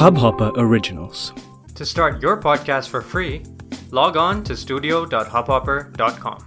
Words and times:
Hubhopper 0.00 0.50
Originals. 0.56 1.32
To 1.76 1.86
start 1.86 2.22
your 2.22 2.36
podcast 2.36 2.88
for 2.88 3.00
free, 3.00 3.42
log 3.90 4.16
on 4.16 4.42
to 4.44 4.56
studio.hubhopper.com. 4.56 6.38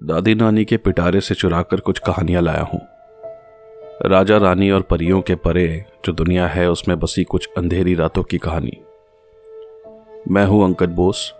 दादी 0.00 0.34
नानी 0.34 0.64
के 0.64 0.76
पिटारे 0.76 1.20
से 1.20 1.34
चुराकर 1.34 1.80
कुछ 1.80 1.98
कहानियाँ 1.98 2.42
लाया 2.42 2.62
हूँ 2.62 2.80
राजा 4.06 4.36
रानी 4.36 4.70
और 4.70 4.82
परियों 4.82 5.20
के 5.20 5.34
परे 5.34 5.84
जो 6.04 6.12
दुनिया 6.12 6.46
है 6.46 6.70
उसमें 6.70 6.98
बसी 6.98 7.24
कुछ 7.24 7.48
अंधेरी 7.56 7.94
रातों 7.94 8.22
की 8.22 8.38
कहानी 8.38 8.80
मैं 10.30 10.46
हूँ 10.46 10.64
अंकद 10.64 10.88
बोस 10.88 11.32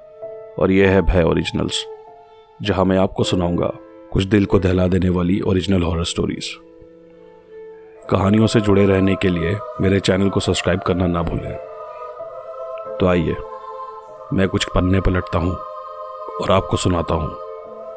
और 0.58 0.72
यह 0.72 0.90
है 0.90 1.02
भय 1.02 1.22
ओरिजिनल्स 1.22 1.84
जहाँ 2.62 2.84
मैं 2.84 2.98
आपको 2.98 3.24
सुनाऊँगा 3.24 3.72
कुछ 4.12 4.24
दिल 4.24 4.44
को 4.44 4.58
दहला 4.58 4.88
देने 4.88 5.08
वाली 5.08 5.40
ओरिजिनल 5.40 5.82
हॉरर 5.82 6.04
स्टोरीज 6.04 6.58
कहानियों 8.10 8.46
से 8.46 8.60
जुड़े 8.60 8.86
रहने 8.86 9.14
के 9.14 9.28
लिए 9.28 9.58
मेरे 9.80 9.98
चैनल 10.00 10.28
को 10.28 10.40
सब्सक्राइब 10.40 10.80
करना 10.80 11.06
ना 11.06 11.22
भूलें। 11.22 11.56
तो 13.00 13.06
आइए, 13.06 13.36
मैं 14.32 14.48
कुछ 14.48 14.64
पन्ने 14.64 15.00
पलटता 15.00 15.38
हूँ 15.38 15.52
और 16.42 16.50
आपको 16.50 16.76
सुनाता 16.76 17.14
हूँ। 17.14 17.28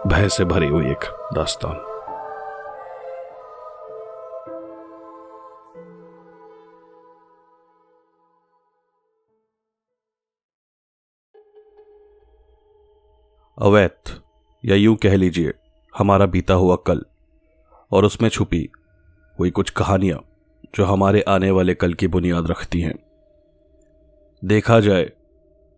भय 0.07 0.29
से 0.29 0.45
भरी 0.45 0.67
हुई 0.67 0.89
एक 0.91 1.05
दास्तान। 1.33 1.75
अवैध, 13.57 14.21
या 14.65 14.75
यूँ 14.75 14.95
कह 14.95 15.15
लीजिए, 15.15 15.53
हमारा 15.97 16.25
बीता 16.25 16.53
हुआ 16.53 16.75
कल 16.75 17.05
और 17.91 18.05
उसमें 18.05 18.29
छुपी 18.29 18.69
हुई 19.39 19.51
कुछ 19.51 19.69
कहानियाँ, 19.69 20.19
जो 20.75 20.85
हमारे 20.85 21.21
आने 21.21 21.51
वाले 21.51 21.75
कल 21.75 21.93
की 21.93 22.07
बुनियाद 22.07 22.47
रखती 22.47 22.81
हैं। 22.81 22.97
देखा 24.41 24.79
जाए 24.79 25.03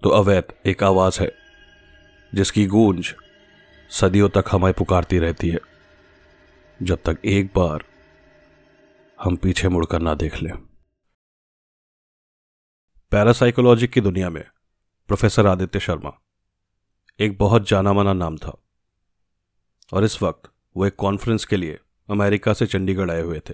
तो 0.01 0.09
अवैध 0.09 0.53
एक 0.65 0.83
आवाज़ 0.83 1.21
है, 1.21 1.31
जिसकी 2.33 2.65
गूंज 2.67 3.13
सदियों 3.91 4.29
तक 4.29 4.45
हमें 4.51 4.73
पुकारती 4.73 5.19
रहती 5.19 5.49
है, 5.49 5.59
जब 6.79 6.99
तक 7.05 7.19
एक 7.25 7.51
बार 7.55 7.83
हम 9.19 9.35
पीछे 9.35 9.69
मुड़कर 9.69 10.01
ना 10.01 10.13
देख 10.15 10.41
लें। 10.41 10.53
पैरासाइकोलॉजी 13.11 13.88
की 13.88 14.01
दुनिया 14.01 14.29
में 14.29 14.43
प्रोफेसर 15.09 15.47
आदित्य 15.47 15.79
शर्मा 15.79 16.11
एक 17.19 17.38
बहुत 17.38 17.67
जाना 17.69 17.93
माना 17.93 18.13
नाम 18.13 18.38
था, 18.38 18.57
और 19.93 20.03
इस 20.03 20.21
वक्त 20.23 20.51
वो 20.75 20.85
एक 20.85 20.95
कॉन्फ्रेंस 20.95 21.45
के 21.45 21.57
लिए 21.57 21.79
अमेरिका 22.14 22.53
से 22.53 22.66
चंडीगढ़ 22.66 23.11
आए 23.11 23.22
हुए 23.22 23.39
थे, 23.39 23.53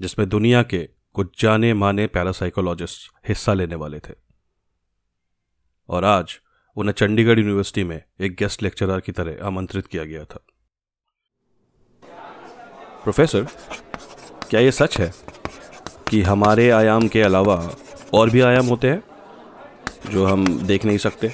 जिसमें 0.00 0.28
दुनिया 0.28 0.62
के 0.62 0.88
कुछ 1.14 1.42
जाने 1.42 1.74
माने 1.74 2.06
पैरासाइकोलॉजिस्ट 2.06 3.28
हिस्सा 3.28 3.54
लेने 3.54 3.74
वाले 3.74 3.98
थे। 3.98 4.14
और 5.88 6.04
आज 6.04 6.38
उन्हें 6.76 6.92
चंडीगढ़ 6.92 7.38
यूनिवर्सिटी 7.38 7.84
में 7.84 8.02
एक 8.20 8.36
गेस्ट 8.36 8.62
लेक्चरर 8.62 9.00
की 9.00 9.12
तरह 9.12 9.46
आमंत्रित 9.46 9.86
किया 9.86 10.04
गया 10.04 10.24
था। 10.24 10.44
प्रोफेसर 13.02 13.46
क्या 14.50 14.60
ये 14.60 14.72
सच 14.72 14.98
है 14.98 15.12
कि 16.10 16.22
हमारे 16.22 16.70
आयाम 16.70 17.08
के 17.08 17.22
अलावा 17.22 17.56
और 18.14 18.30
भी 18.30 18.40
आयाम 18.40 18.66
होते 18.66 18.90
हैं, 18.90 19.02
जो 20.10 20.26
हम 20.26 20.66
देख 20.66 20.84
नहीं 20.84 20.98
सकते? 20.98 21.28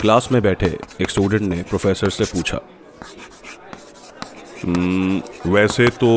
क्लास 0.00 0.28
में 0.32 0.42
बैठे 0.42 0.78
एक 1.00 1.10
स्टूडेंट 1.10 1.42
ने 1.42 1.62
प्रोफेसर 1.62 2.10
से 2.10 2.24
पूछा 2.24 2.60
वैसे 4.64 5.86
तो 5.94 6.10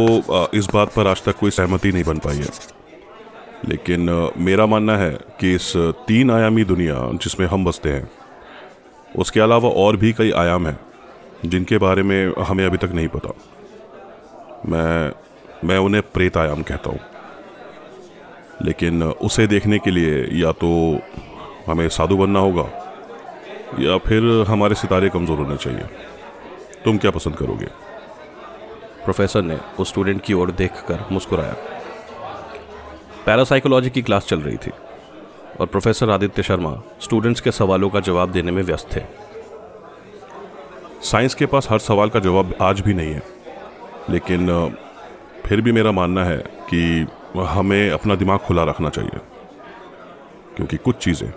इस 0.53 0.67
बात 0.73 0.93
पर 0.93 1.07
आज 1.07 1.23
तक 1.23 1.37
कोई 1.37 1.51
सहमति 1.51 1.91
नहीं 1.91 2.03
बन 2.03 2.17
पाई 2.17 2.37
है। 2.37 2.49
लेकिन 3.65 4.09
मेरा 4.37 4.65
मानना 4.65 4.95
है 4.97 5.11
कि 5.39 5.53
इस 5.55 5.73
तीन 6.07 6.31
आयामी 6.31 6.63
दुनिया 6.63 6.95
जिसमें 7.15 7.45
हम 7.47 7.65
बसते 7.65 7.89
हैं, 7.89 8.09
उसके 9.15 9.39
अलावा 9.39 9.69
और 9.77 9.97
भी 9.97 10.11
कई 10.14 10.31
आयाम 10.37 10.67
हैं, 10.67 10.80
जिनके 11.45 11.77
बारे 11.77 12.03
में 12.03 12.33
हमें 12.39 12.65
अभी 12.65 12.77
तक 12.77 12.91
नहीं 12.93 13.08
पता। 13.08 13.33
मैं 14.67 15.11
मैं 15.65 15.77
उन्हें 15.77 16.03
प्रेत 16.14 16.37
आयाम 16.37 16.61
कहता 16.61 16.89
हूँ। 16.89 16.99
लेकिन, 18.61 19.03
उसे 19.03 19.47
देखने 19.47 19.80
के 19.80 19.91
लिए 19.91 20.23
या 20.41 20.52
तो 20.53 20.69
हमें 21.67 21.87
साधु 21.89 22.17
बनना 22.17 22.39
होगा, 22.39 22.64
या 23.80 23.97
फिर 23.97 24.23
हमारे 24.47 24.75
सितारे 24.75 25.09
कमज़ोर 25.09 25.37
होने 25.37 25.58
चाहिए। 25.58 25.85
तुम 26.85 26.97
क्या 26.97 27.11
पसंद 27.11 27.35
करोगे? 27.35 27.67
प्रोफेसर 29.09 29.42
ने 29.42 29.58
उस 29.80 29.89
स्टूडेंट 29.89 30.21
की 30.21 30.33
ओर 30.33 30.52
देखकर 30.53 30.99
मुस्कुराया। 31.11 31.53
पैरासाइकोलॉजी 33.25 33.89
की 33.89 34.02
क्लास 34.02 34.25
चल 34.25 34.39
रही 34.42 34.58
थी 34.58 34.71
और 35.59 35.67
प्रोफेसर 35.67 36.09
आदित्य 36.09 36.43
शर्मा 36.43 36.73
स्टूडेंट्स 37.02 37.42
के 37.42 37.52
सवालों 37.52 37.89
का 37.89 37.99
जवाब 38.02 38.31
देने 38.31 38.52
में 38.52 38.61
व्यस्त 38.64 38.95
थे। 38.95 39.02
साइंस 41.03 41.36
के 41.36 41.45
पास 41.45 41.67
हर 41.71 41.80
सवाल 41.80 42.09
का 42.09 42.20
जवाब 42.20 42.53
आज 42.61 42.81
भी 42.81 42.93
नहीं 42.93 43.14
है, 43.14 43.23
लेकिन 44.09 44.75
फिर 45.45 45.61
भी 45.61 45.71
मेरा 45.71 45.91
मानना 45.93 46.26
है 46.26 46.37
कि 46.70 47.08
हमें 47.47 47.89
अपना 47.91 48.15
दिमाग 48.15 48.39
खुला 48.39 48.64
रखना 48.65 48.89
चाहिए, 48.91 49.20
क्योंकि 50.55 50.77
कुछ 50.77 51.03
चीज़ें 51.03 51.31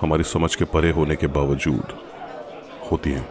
हमारी 0.00 0.24
समझ 0.26 0.54
के 0.54 0.64
परे 0.66 0.90
होने 0.92 1.16
के 1.16 1.26
बावजूद 1.34 1.98
होती 2.90 3.12
हैं। 3.12 3.28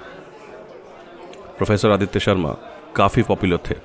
प्रोफेसर 1.58 1.92
आदित्य 1.92 2.20
शर्मा 2.20 2.56
काफ़ी 2.96 3.22
पॉपुलर 3.24 3.60
थे 3.70 3.76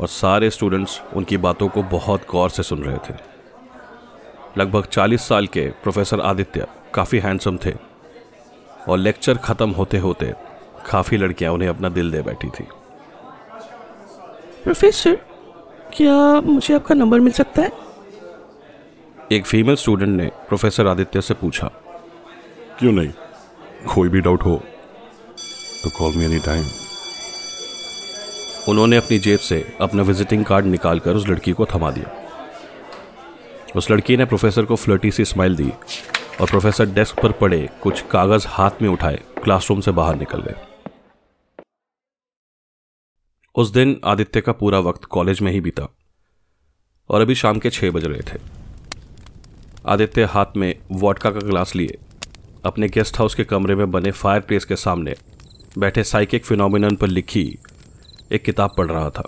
और 0.00 0.08
सारे 0.08 0.50
स्टूडेंट्स 0.50 1.00
उनकी 1.14 1.36
बातों 1.36 1.68
को 1.68 1.82
बहुत 1.82 2.26
गौर 2.30 2.50
से 2.50 2.62
सुन 2.62 2.82
रहे 2.82 2.98
थे। 3.08 3.14
लगभग 4.58 4.86
40 4.86 5.28
साल 5.28 5.46
के 5.46 5.68
प्रोफेसर 5.82 6.20
आदित्य 6.20 6.66
काफ़ी 6.94 7.18
हैंडसम 7.18 7.58
थे 7.64 7.72
और 8.88 8.98
लेक्चर 8.98 9.38
ख़त्म 9.38 9.70
होते 9.70 9.98
होते 9.98 10.32
काफ़ी 10.90 11.16
लड़कियाँ 11.16 11.52
उन्हें 11.52 11.68
अपना 11.68 11.88
दिल 11.88 12.10
दे 12.12 12.22
बैठी 12.22 12.48
थी। 12.48 12.64
प्रोफेसर 14.64 15.18
क्या 15.92 16.14
मुझे 16.40 16.74
आपका 16.74 16.94
नंबर 16.94 17.20
मिल 17.20 17.32
सकता 17.32 17.62
है? 17.62 17.72
एक 19.32 19.46
फीमेल 19.46 19.76
स्टूडेंट 19.76 20.10
ने 20.10 20.30
प्रोफेसर 20.48 20.86
आदित्य 20.86 21.20
से 21.20 21.34
पूछा 21.34 21.70
क्यों 22.78 22.92
नहीं? 22.92 23.12
कोई 23.94 24.08
भी 24.08 24.20
डाउट 24.20 24.42
हो 24.42 24.56
तो 25.82 25.90
कॉल 25.98 26.16
मी 26.16 26.24
एनी 26.24 26.38
टाइम 26.38 26.64
उन्होंने 28.68 28.96
अपनी 28.96 29.18
जेब 29.18 29.38
से 29.38 29.76
अपना 29.80 30.02
विजिटिंग 30.02 30.44
कार्ड 30.44 30.66
निकालकर 30.66 31.14
उस 31.14 31.26
लड़की 31.28 31.52
को 31.52 31.66
थमा 31.66 31.90
दिया। 31.90 32.14
उस 33.76 33.90
लड़की 33.90 34.16
ने 34.16 34.24
प्रोफेसर 34.24 34.64
को 34.64 34.76
फ्लर्टी 34.76 35.10
सी 35.10 35.24
स्माइल 35.24 35.56
दी 35.56 35.70
और 36.40 36.46
प्रोफेसर 36.46 36.86
डेस्क 36.86 37.20
पर 37.22 37.32
पड़े 37.32 37.68
कुछ 37.82 38.00
कागज़ 38.02 38.46
हाथ 38.48 38.82
में 38.82 38.88
उठाए 38.88 39.20
क्लासरूम 39.44 39.80
से 39.80 39.90
बाहर 39.90 40.16
निकल 40.16 40.42
गए। 40.42 40.54
उस 43.54 43.70
दिन 43.70 44.00
आदित्य 44.04 44.40
का 44.40 44.52
पूरा 44.52 44.78
वक्त 44.78 45.04
कॉलेज 45.04 45.40
में 45.40 45.52
ही 45.52 45.60
बीता 45.60 45.88
और 47.10 47.20
अभी 47.20 47.34
शाम 47.34 47.58
के 47.58 47.70
छह 47.70 47.90
बज 47.90 48.04
रहे 48.04 48.20
थे। 48.20 48.40
आदित्य 49.86 50.24
हाथ 50.24 50.56
में 50.56 50.74
वॉटका 50.90 51.30
का 51.30 51.40
ग्लास 51.40 51.74
लिए, 51.76 51.98
अपने 52.64 52.88
गेस्ट 52.88 53.18
हाउस 53.18 53.34
के 53.34 53.44
कमरे 53.44 53.74
में 53.74 53.90
बने 53.90 54.10
फायर 54.10 54.40
प्लेस 54.40 54.64
के 54.64 54.76
सामने 54.76 55.14
बैठे 55.78 56.04
साइकिक 56.04 56.44
फिनोमिनन 56.44 56.96
पर 56.96 57.06
लिखी 57.06 57.58
एक 58.30 58.44
किताब 58.44 58.74
पढ़ 58.78 58.86
रहा 58.86 59.10
था। 59.10 59.22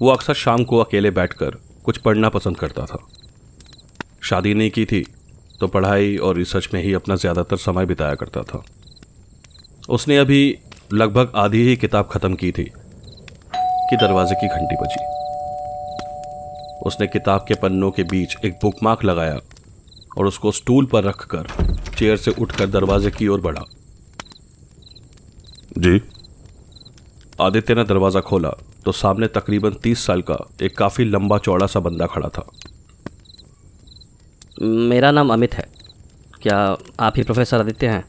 वो 0.00 0.10
अक्सर 0.10 0.34
शाम 0.36 0.64
को 0.64 0.78
अकेले 0.78 1.10
बैठकर 1.12 1.56
कुछ 1.84 1.98
पढ़ना 1.98 2.28
पसंद 2.28 2.56
करता 2.56 2.84
था। 2.84 2.98
शादी 4.22 4.54
नहीं 4.54 4.70
की 4.70 4.84
थी 4.84 5.04
तो 5.60 5.66
पढ़ाई 5.68 6.16
और 6.16 6.36
रिसर्च 6.36 6.68
में 6.74 6.82
ही 6.82 6.92
अपना 6.94 7.16
ज़्यादातर 7.16 7.56
समय 7.58 7.86
बिताया 7.86 8.14
करता 8.14 8.42
था। 8.42 8.62
उसने 9.88 10.16
अभी 10.18 10.58
लगभग 10.92 11.32
आधी 11.36 11.62
ही 11.62 11.76
किताब 11.76 12.08
खत्म 12.10 12.34
की 12.34 12.50
थी, 12.52 12.64
कि 12.64 13.96
दरवाजे 13.96 14.34
की 14.34 14.48
घंटी 14.48 14.76
बजी। 14.76 15.06
उसने 16.86 17.06
किताब 17.06 17.44
के 17.48 17.54
पन्नों 17.54 17.90
के 17.90 18.02
बीच 18.04 18.36
एक 18.44 18.58
बुकमार्क 18.62 19.04
लगाया 19.04 19.38
और 20.18 20.26
उसको 20.26 20.52
स्टूल 20.52 20.86
पर 20.86 21.04
रखकर 21.04 21.46
चेयर 21.98 22.16
से 22.16 22.30
उठकर 22.32 22.66
दरवाजे 22.68 23.10
की 23.10 23.28
ओर 23.28 23.40
बढ़ा। 23.40 23.64
जी? 25.78 26.00
आदित्य 27.40 27.74
ने 27.74 27.84
दरवाज़ा 27.84 28.20
खोला 28.20 28.50
तो 28.84 28.92
सामने 28.92 29.26
तकरीबन 29.28 29.74
तीस 29.82 30.04
साल 30.06 30.22
का 30.22 30.36
एक 30.62 30.76
काफ़ी 30.78 31.04
लंबा 31.04 31.38
चौड़ा 31.38 31.66
सा 31.66 31.80
बंदा 31.80 32.06
खड़ा 32.06 32.28
था। 32.28 32.46
मेरा 34.62 35.10
नाम 35.10 35.32
अमित 35.32 35.54
है। 35.54 35.66
क्या 36.42 36.56
आप 37.00 37.12
ही 37.16 37.22
प्रोफेसर 37.22 37.60
आदित्य 37.60 37.88
हैं? 37.88 38.04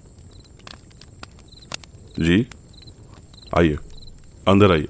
जी 2.19 2.45
आइए 3.57 3.77
अंदर 4.47 4.71
आइए। 4.71 4.87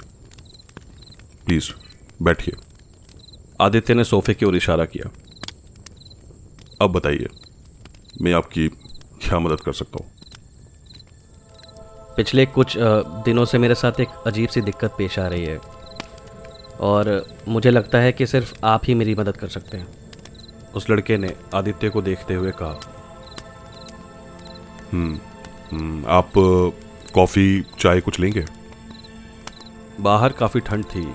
प्लीज़ 1.46 1.70
बैठिए। 2.24 2.56
आदित्य 3.62 3.94
ने 3.94 4.04
सोफे 4.04 4.34
की 4.34 4.46
ओर 4.46 4.56
इशारा 4.56 4.86
किया। 4.86 5.10
अब 6.82 6.92
बताइए 6.92 7.28
मैं 8.22 8.34
आपकी 8.34 8.68
क्या 8.68 9.40
मदद 9.40 9.60
कर 9.60 9.74
सकता 9.74 10.04
हूँ? 10.04 10.12
पिछले 12.20 12.46
कुछ 12.46 12.74
दिनों 13.26 13.44
से 13.46 13.58
मेरे 13.58 13.76
साथ 13.76 14.00
एक 14.00 14.24
अजीब 14.28 14.50
सी 14.50 14.62
दिक्कत 14.62 14.94
पेश 14.98 15.18
आ 15.20 15.28
रही 15.28 15.46
है। 15.46 15.60
और 16.80 17.26
मुझे 17.48 17.72
लगता 17.72 17.98
है 17.98 18.12
कि 18.12 18.26
सिर्फ़ 18.28 18.54
आप 18.66 18.82
ही 18.86 18.94
मेरी 18.94 19.14
मदद 19.16 19.38
कर 19.38 19.48
सकते 19.48 19.78
हैं। 19.78 19.88
उस 20.76 20.90
लड़के 20.90 21.18
ने 21.18 21.34
आदित्य 21.56 21.90
को 21.90 22.02
देखते 22.02 22.34
हुए 22.34 22.52
कहा 22.52 22.80
हम्म, 24.92 26.04
आप 26.08 26.32
कॉफ़ी 27.16 27.64
चाय 27.80 28.02
कुछ 28.02 28.20
लेंगे? 28.20 28.46
बाहर 30.00 30.34
काफ़ी 30.34 30.60
ठंड 30.62 30.86
थी 30.86 31.06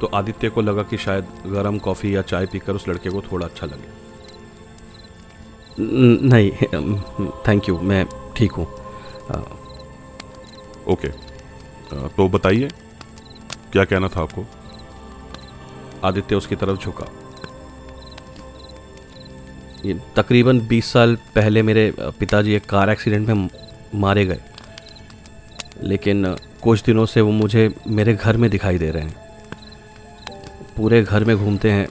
तो 0.00 0.10
आदित्य 0.14 0.48
को 0.48 0.60
लगा 0.60 0.82
कि 0.82 0.96
शायद 0.96 1.24
गर्म 1.46 1.78
कॉफ़ी 1.78 2.14
या 2.16 2.22
चाय 2.24 2.46
पीकर 2.46 2.72
उस 2.72 2.88
लड़के 2.88 3.10
को 3.10 3.22
थोड़ा 3.22 3.46
अच्छा 3.46 3.66
लगे। 3.66 3.88
नहीं 6.28 6.50
थैंक 7.48 7.68
यू 7.68 7.78
मैं 7.84 8.04
ठीक 8.36 8.52
हूँ। 8.52 8.66
ओके। 10.88 11.08
तो 12.08 12.28
बताइए, 12.28 12.68
क्या 13.72 13.84
कहना 13.84 14.08
था 14.08 14.22
आपको? 14.22 14.46
आदित्य 16.04 16.34
उसकी 16.34 16.56
तरफ़ 16.56 16.80
झुका। 16.80 17.04
तकरीबन 20.16 20.60
20 20.60 20.92
साल 20.92 21.16
पहले 21.34 21.62
मेरे 21.62 21.94
पिताजी 22.00 22.52
एक 22.52 22.66
कार 22.66 22.90
एक्सीडेंट 22.90 23.28
में 23.28 23.50
मारे 23.94 24.26
गए। 24.26 24.40
लेकिन 25.82 26.36
कुछ 26.62 26.82
दिनों 26.82 27.06
से 27.06 27.20
वो 27.20 27.30
मुझे 27.30 27.74
मेरे 27.88 28.14
घर 28.14 28.36
में 28.36 28.50
दिखाई 28.50 28.78
दे 28.78 28.90
रहे 28.90 29.02
हैं। 29.02 29.16
पूरे 30.76 31.02
घर 31.02 31.24
में 31.24 31.36
घूमते 31.36 31.70
हैं। 31.70 31.88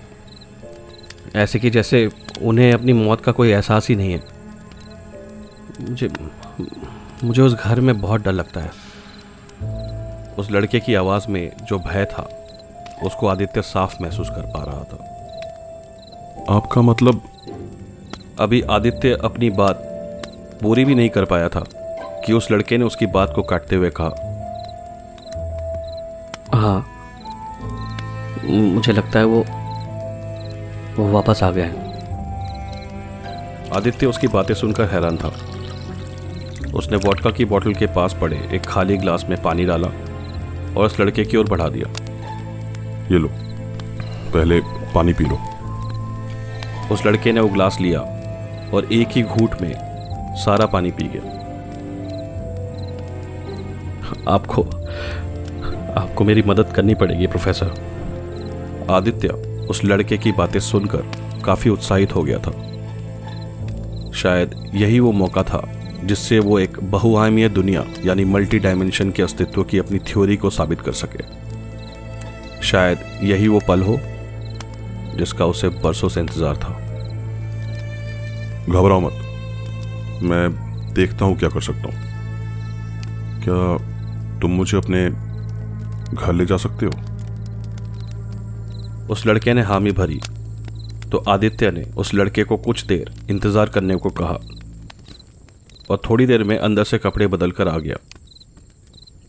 ऐसे 1.35 1.59
कि 1.59 1.69
जैसे 1.69 2.09
उन्हें 2.41 2.73
अपनी 2.73 2.93
मौत 2.93 3.21
का 3.21 3.31
कोई 3.31 3.49
एहसास 3.49 3.89
ही 3.89 3.95
नहीं 3.95 4.11
है। 4.11 4.23
मुझे 5.81 6.07
मुझे 7.23 7.41
उस 7.41 7.53
घर 7.53 7.79
में 7.79 8.01
बहुत 8.01 8.21
डर 8.21 8.31
लगता 8.31 8.61
है। 8.61 8.71
उस 10.37 10.51
लड़के 10.51 10.79
की 10.79 10.95
आवाज़ 10.95 11.27
में 11.27 11.51
जो 11.63 11.79
भय 11.79 12.05
था 12.05 12.29
उसको 13.03 13.27
आदित्य 13.27 13.61
साफ़ 13.61 14.03
महसूस 14.03 14.29
कर 14.29 14.41
पा 14.41 14.63
रहा 14.63 14.83
था। 14.83 15.05
आपका 16.55 16.81
मतलब? 16.81 17.21
अभी 18.39 18.61
आदित्य 18.61 19.17
अपनी 19.23 19.49
बात 19.49 19.75
पूरी 20.61 20.85
भी 20.85 20.95
नहीं 20.95 21.09
कर 21.09 21.25
पाया 21.25 21.49
था 21.49 21.63
कि 22.25 22.33
उस 22.33 22.51
लड़के 22.51 22.77
ने 22.77 22.85
उसकी 22.85 23.05
बात 23.05 23.33
को 23.35 23.43
काटते 23.43 23.75
हुए 23.75 23.89
कहा। 23.89 24.09
हाँ। 26.53 26.87
मुझे 28.45 28.91
लगता 28.91 29.19
है 29.19 29.25
वो 29.25 29.45
वो 30.97 31.11
वापस 31.11 31.43
आ 31.43 31.51
गया 31.51 31.65
है। 31.65 31.89
आदित्य 33.75 34.05
उसकी 34.05 34.27
बातें 34.27 34.53
सुनकर 34.53 34.83
हैरान 34.83 35.17
था। 35.17 35.31
उसने 36.73 36.97
वोडका 36.97 37.31
की 37.31 37.45
बोतल 37.45 37.73
के 37.73 37.85
पास 37.85 38.17
पड़े 38.21 38.37
एक 38.53 38.61
खाली 38.61 38.97
ग्लास 38.97 39.25
में 39.29 39.41
पानी 39.41 39.65
डाला 39.65 39.87
और 40.77 40.85
उस 40.85 40.99
लड़के 40.99 41.25
की 41.25 41.37
ओर 41.37 41.47
बढ़ा 41.49 41.69
दिया। 41.69 41.89
ये 43.11 43.19
लो 43.19 43.29
पहले 44.33 44.59
पानी 44.95 45.13
पी 45.13 45.23
लो। 45.23 45.37
उस 46.93 47.05
लड़के 47.05 47.31
ने 47.31 47.41
वो 47.41 47.49
ग्लास 47.49 47.77
लिया 47.81 47.99
और 48.73 48.93
एक 48.93 49.07
ही 49.07 49.23
घूट 49.23 49.61
में 49.61 49.73
सारा 50.35 50.65
पानी 50.65 50.91
पी 50.91 51.03
गया। 51.03 51.21
आपको 54.27 54.63
आपको 56.01 56.23
मेरी 56.23 56.41
मदद 56.41 56.73
करनी 56.75 56.93
पड़ेगी 56.95 57.27
प्रोफेसर। 57.27 58.85
आदित्य 58.89 59.27
उस 59.69 59.83
लड़के 59.83 60.17
की 60.17 60.31
बातें 60.31 60.59
सुनकर 60.59 61.41
काफ़ी 61.45 61.69
उत्साहित 61.69 62.15
हो 62.15 62.23
गया 62.23 62.37
था। 62.37 62.51
शायद 64.11 64.71
यही 64.73 64.99
वो 64.99 65.11
मौका 65.11 65.43
था 65.43 65.78
जिससे 66.03 66.39
वो 66.39 66.59
एक 66.59 66.79
बहुआयामीय 66.81 67.49
दुनिया, 67.49 67.85
यानी 68.05 68.25
मल्टी 68.25 68.59
डायमेंशन 68.59 69.11
के 69.11 69.23
अस्तित्व 69.23 69.63
की 69.63 69.77
अपनी 69.77 69.99
थ्योरी 69.99 70.37
को 70.37 70.49
साबित 70.49 70.81
कर 70.81 70.91
सके। 70.91 71.23
शायद 72.61 72.99
यही 73.23 73.47
वो 73.47 73.59
पल 73.67 73.81
हो, 73.81 73.97
जिसका 75.17 75.45
उसे 75.45 75.69
बरसों 75.69 76.09
से 76.09 76.19
इंतज़ार 76.19 76.55
था। 76.55 76.73
घबराओ 78.69 78.99
मत। 78.99 80.21
मैं 80.23 80.49
देखता 80.93 81.25
हूँ 81.25 81.37
क्या 81.37 81.49
कर 81.49 81.61
सकता 81.61 81.81
हूँ। 81.81 82.07
क्या 83.43 83.77
तुम 84.39 84.51
मुझे 84.51 84.77
अपने 84.77 85.09
घर 86.15 86.33
ले 86.33 86.45
जा 86.45 86.57
सकते 86.57 86.85
हो? 86.85 86.91
उस 89.09 89.25
लड़के 89.27 89.53
ने 89.53 89.61
हामी 89.61 89.91
भरी 89.91 90.19
तो 91.11 91.17
आदित्य 91.17 91.71
ने 91.71 91.83
उस 91.97 92.13
लड़के 92.13 92.43
को 92.43 92.57
कुछ 92.57 92.85
देर 92.85 93.11
इंतज़ार 93.29 93.69
करने 93.69 93.95
को 93.95 94.09
कहा। 94.09 94.37
और 95.89 96.01
थोड़ी 96.09 96.25
देर 96.25 96.43
में 96.43 96.57
अंदर 96.57 96.83
से 96.83 96.97
कपड़े 96.97 97.27
बदल 97.27 97.51
कर 97.51 97.67
आ 97.67 97.77
गया। 97.77 97.95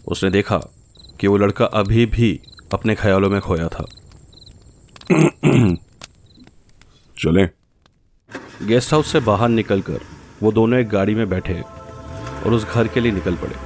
उसने 0.08 0.30
देखा 0.30 0.58
कि 1.20 1.26
वो 1.26 1.36
लड़का 1.36 1.64
अभी 1.64 2.06
भी 2.06 2.40
अपने 2.72 2.94
ख्यालों 2.94 3.30
में 3.30 3.40
खोया 3.40 3.68
था। 3.68 3.84
चलें। 7.18 7.48
गेस्ट 8.66 8.92
हाउस 8.92 9.12
से 9.12 9.20
बाहर 9.20 9.48
निकलकर 9.48 10.00
वो 10.42 10.52
दोनों 10.52 10.80
एक 10.80 10.88
गाड़ी 10.88 11.14
में 11.14 11.28
बैठे 11.28 11.60
और 12.44 12.52
उस 12.52 12.64
घर 12.64 12.88
के 12.88 13.00
लिए 13.00 13.12
निकल 13.12 13.36
पड़े। 13.36 13.56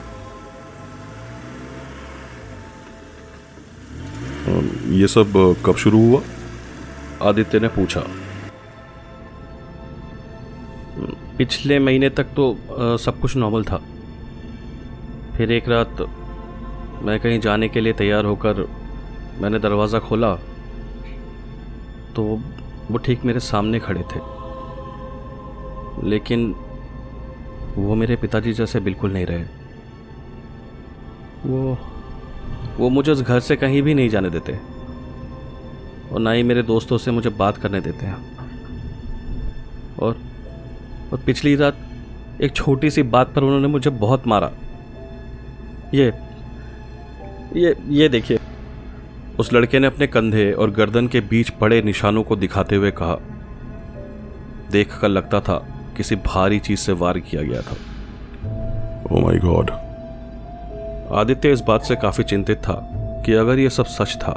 ये 4.97 5.06
सब 5.08 5.32
कब 5.67 5.76
शुरू 5.76 5.99
हुआ? 5.99 6.23
आदित्य 7.23 7.61
ने 7.61 7.69
पूछा। 7.69 8.00
पिछले 11.38 11.78
महीने 11.78 12.08
तक 12.10 12.25
तो 12.36 12.50
अ, 12.52 12.96
सब 12.96 13.20
कुछ 13.20 13.36
नॉर्मल 13.36 13.64
था। 13.64 13.81
फिर 15.36 15.52
एक 15.52 15.69
रात 15.69 16.00
मैं 17.02 17.19
कहीं 17.20 17.40
जाने 17.40 17.69
के 17.69 17.81
लिए 17.81 17.92
तैयार 17.92 18.25
होकर 18.25 18.66
मैंने 19.40 19.58
दरवाज़ा 19.58 19.98
खोला 19.98 20.34
तो 22.16 22.22
वो 22.90 22.98
ठीक 22.98 23.25
मेरे 23.25 23.40
सामने 23.40 23.78
खड़े 23.81 24.02
थे। 24.02 24.20
लेकिन 26.08 26.54
वो 27.76 27.94
मेरे 27.94 28.16
पिताजी 28.16 28.52
जैसे 28.52 28.80
बिल्कुल 28.80 29.12
नहीं 29.12 29.26
रहे। 29.26 29.44
वो 31.46 31.76
वो 32.78 32.88
मुझे 32.88 33.12
उस 33.12 33.22
घर 33.22 33.40
से 33.40 33.56
कहीं 33.56 33.82
भी 33.82 33.94
नहीं 33.94 34.08
जाने 34.08 34.30
देते। 34.30 34.52
और 36.12 36.20
ना 36.20 36.30
ही 36.30 36.42
मेरे 36.42 36.62
दोस्तों 36.62 36.98
से 36.98 37.10
मुझे 37.10 37.30
बात 37.30 37.56
करने 37.56 37.80
देते 37.80 38.06
हैं। 38.06 38.16
और 39.98 40.16
और 41.12 41.22
पिछली 41.26 41.54
रात 41.56 41.76
एक 42.42 42.52
छोटी 42.52 42.90
सी 42.90 43.02
बात 43.02 43.32
पर 43.34 43.42
उन्होंने 43.42 43.68
मुझे 43.68 43.90
बहुत 43.90 44.26
मारा। 44.26 44.50
ये 45.94 46.12
ये 47.56 47.74
ये 47.88 48.08
देखिए 48.08 48.38
उस 49.38 49.52
लड़के 49.52 49.78
ने 49.78 49.86
अपने 49.86 50.06
कंधे 50.06 50.50
और 50.52 50.70
गर्दन 50.70 51.06
के 51.08 51.20
बीच 51.20 51.50
पड़े 51.50 51.80
निशानों 51.82 52.23
को 52.23 52.37
दिखाते 52.37 52.76
हुए 52.76 52.90
कहा। 52.90 53.16
देख 54.70 54.99
कर 54.99 55.08
लगता 55.08 55.40
था 55.40 55.56
किसी 55.96 56.16
भारी 56.16 56.58
चीज़ 56.58 56.80
से 56.80 56.92
वार 56.92 57.18
किया 57.18 57.42
गया 57.42 57.61
था। 57.61 57.76
ओ 59.12 59.20
माय 59.20 59.38
गॉड 59.38 59.70
आदित्य 61.12 61.52
इस 61.52 61.61
बात 61.61 61.82
से 61.82 61.96
काफ़ी 61.96 62.25
चिंतित 62.25 62.58
था 62.58 62.75
कि 63.26 63.32
अगर 63.32 63.58
यह 63.58 63.68
सब 63.68 63.87
सच 63.87 64.16
था 64.16 64.32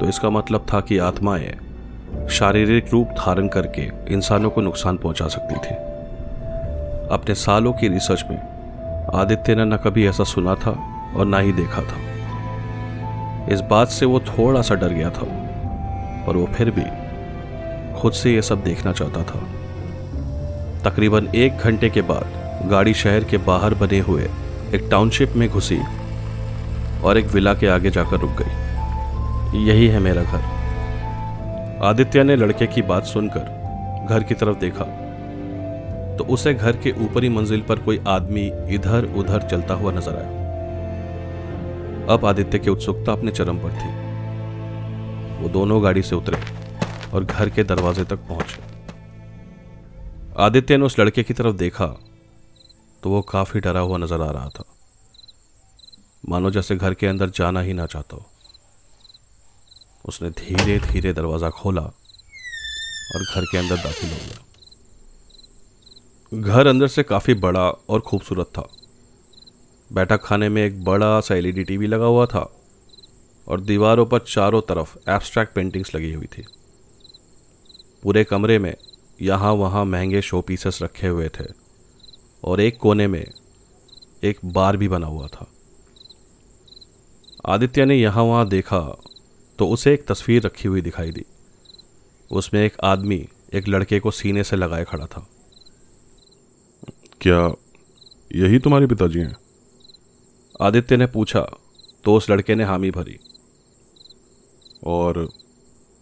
तो 0.00 0.08
इसका 0.08 0.30
मतलब 0.30 0.66
था 0.72 0.80
कि 0.80 0.98
आत्माएँ 0.98 1.54
शारीरिक 2.30 2.86
रूप 2.92 3.08
धारण 3.08 3.48
करके 3.48 3.90
इंसानों 4.08 4.50
को 4.50 4.60
नुकसान 4.60 4.96
पहुँचा 4.96 5.28
सकती 5.28 5.54
थी। 5.54 5.74
अपने 7.10 7.34
सालों 7.34 7.72
की 7.72 7.88
रिसर्च 7.88 8.24
में 8.30 8.38
आदित्य 9.14 9.54
ने 9.54 9.64
न 9.64 9.76
कभी 9.76 10.06
ऐसा 10.06 10.24
सुना 10.24 10.54
था 10.54 10.70
और 11.16 11.26
ना 11.26 11.38
ही 11.38 11.52
देखा 11.52 11.82
था। 11.82 11.98
इस 13.54 13.60
बात 13.60 13.88
से 13.88 14.06
वो 14.06 14.20
थोड़ा 14.20 14.62
सा 14.62 14.74
डर 14.74 14.88
गया 14.88 15.10
था, 15.10 15.26
पर 16.26 16.36
वो 16.36 16.46
फिर 16.46 16.70
भी 16.70 16.84
खुद 18.00 18.12
से 18.12 18.34
ये 18.34 18.42
सब 18.42 18.62
देखना 18.62 18.92
चाहता 18.92 19.22
था। 19.22 19.40
तकरीबन 20.90 21.26
एक 21.34 21.58
घंटे 21.58 21.90
के 21.90 22.02
बाद 22.02 22.26
गाड़ी 22.70 22.94
शहर 22.94 23.24
के 23.24 23.36
बाहर 23.36 23.74
बने 23.74 23.98
हुए 23.98 24.22
एक 24.74 24.88
टाउनशिप 24.90 25.32
में 25.36 25.48
घुसी 25.48 25.80
और 27.04 27.18
एक 27.18 27.26
विला 27.26 27.54
के 27.54 27.66
आगे 27.66 27.90
जाकर 27.90 28.16
रुक 28.16 28.30
गई। 28.30 29.64
यही 29.64 29.86
है 29.86 29.98
मेरा 29.98 30.22
घर। 30.22 30.63
आदित्य 31.82 32.22
ने 32.22 32.36
लड़के 32.36 32.66
की 32.66 32.82
बात 32.82 33.04
सुनकर 33.04 34.06
घर 34.08 34.22
की 34.22 34.34
तरफ़ 34.34 34.58
देखा। 34.58 34.84
तो 36.16 36.24
उसे 36.24 36.52
घर 36.54 36.76
के 36.76 36.90
ऊपरी 37.04 37.28
मंजिल 37.28 37.60
पर 37.60 37.78
कोई 37.78 37.98
आदमी 38.08 38.46
इधर 38.74 39.04
उधर 39.16 39.48
चलता 39.48 39.74
हुआ 39.74 39.92
नज़र 39.92 40.16
आया। 40.16 40.42
अब 42.08 42.24
आदित्य 42.26 42.58
की 42.58 42.70
उत्सुकता 42.70 43.12
अपने 43.12 43.30
चरम 43.32 43.58
पर 43.58 43.70
थी। 43.70 43.88
वो 45.42 45.48
दोनों 45.48 45.82
गाड़ी 45.84 46.02
से 46.02 46.16
उतरे 46.16 46.38
और 47.14 47.24
घर 47.24 47.48
के 47.48 47.64
दरवाजे 47.64 48.04
तक 48.04 48.18
पहुँचे। 48.28 48.62
आदित्य 50.38 50.76
ने 50.76 50.84
उस 50.84 50.98
लड़के 50.98 51.22
की 51.22 51.34
तरफ़ 51.34 51.56
देखा 51.56 51.86
तो 53.02 53.10
वो 53.10 53.20
काफ़ी 53.22 53.60
डरा 53.60 53.80
हुआ 53.80 53.98
नज़र 53.98 54.20
आ 54.20 54.30
रहा 54.30 54.48
था। 54.48 54.64
मानो 56.28 56.50
जैसे 56.50 56.76
घर 56.76 56.94
के 56.94 57.06
अंदर 57.06 57.30
जाना 57.30 57.60
ही 57.60 57.72
ना 57.72 57.86
चाहता 57.86 58.16
हो। 58.16 58.24
उसने 60.04 60.30
धीरे 60.30 60.78
धीरे 60.78 61.12
दरवाज़ा 61.12 61.50
खोला 61.50 61.82
और 61.82 63.22
घर 63.24 63.44
के 63.44 63.58
अंदर 63.58 63.76
दाखिल 63.76 64.10
हो 64.10 64.16
गया। 64.16 64.40
घर 66.32 66.66
अंदर 66.66 66.88
से 66.88 67.02
काफ़ी 67.02 67.34
बड़ा 67.34 67.68
और 67.88 68.00
खूबसूरत 68.00 68.46
था। 68.46 68.68
बैठक 69.90 70.20
खाने 70.24 70.48
में 70.48 70.64
एक 70.64 70.84
बड़ा 70.84 71.20
सा 71.20 71.34
एलईडी 71.34 71.64
टीवी 71.64 71.86
लगा 71.86 72.04
हुआ 72.04 72.26
था 72.26 72.50
और 73.46 73.60
दीवारों 73.60 74.06
पर 74.06 74.18
चारों 74.18 74.60
तरफ़ 74.60 74.96
एब्स्ट्रैक्ट 75.10 75.54
पेंटिंग्स 75.54 75.94
लगी 75.94 76.12
हुई 76.12 76.26
थी। 76.26 76.44
पूरे 78.02 78.24
कमरे 78.24 78.58
में 78.58 78.74
यहाँ 79.22 79.52
वहाँ 79.52 79.84
महँगे 79.84 80.22
शो 80.22 80.40
पीसेस 80.40 80.78
रखे 80.82 81.06
हुए 81.06 81.28
थे 81.28 81.44
और 82.44 82.60
एक 82.60 82.78
कोने 82.78 83.06
में 83.06 83.24
एक 84.24 84.38
बार 84.44 84.76
भी 84.76 84.88
बना 84.88 85.06
हुआ 85.06 85.26
था। 85.26 85.46
आदित्य 87.46 87.84
ने 87.84 87.94
यहाँ 87.94 88.24
वहाँ 88.24 88.48
देखा 88.48 88.78
तो 89.58 89.68
उसे 89.68 89.94
एक 89.94 90.06
तस्वीर 90.06 90.42
रखी 90.42 90.68
हुई 90.68 90.80
दिखाई 90.80 91.10
दी। 91.10 91.24
उसमें 92.32 92.64
एक 92.64 92.76
आदमी 92.84 93.28
एक 93.54 93.68
लड़के 93.68 94.00
को 94.00 94.10
सीने 94.10 94.44
से 94.44 94.56
लगाए 94.56 94.84
खड़ा 94.84 95.06
था। 95.06 95.28
क्या 97.20 97.54
यही 98.34 98.58
तुम्हारे 98.58 98.86
पिताजी 98.86 99.18
हैं? 99.18 99.36
आदित्य 100.60 100.96
ने 100.96 101.06
पूछा 101.06 101.40
तो 102.04 102.14
उस 102.14 102.30
लड़के 102.30 102.54
ने 102.54 102.64
हामी 102.64 102.90
भरी। 102.90 103.18
और 104.84 105.28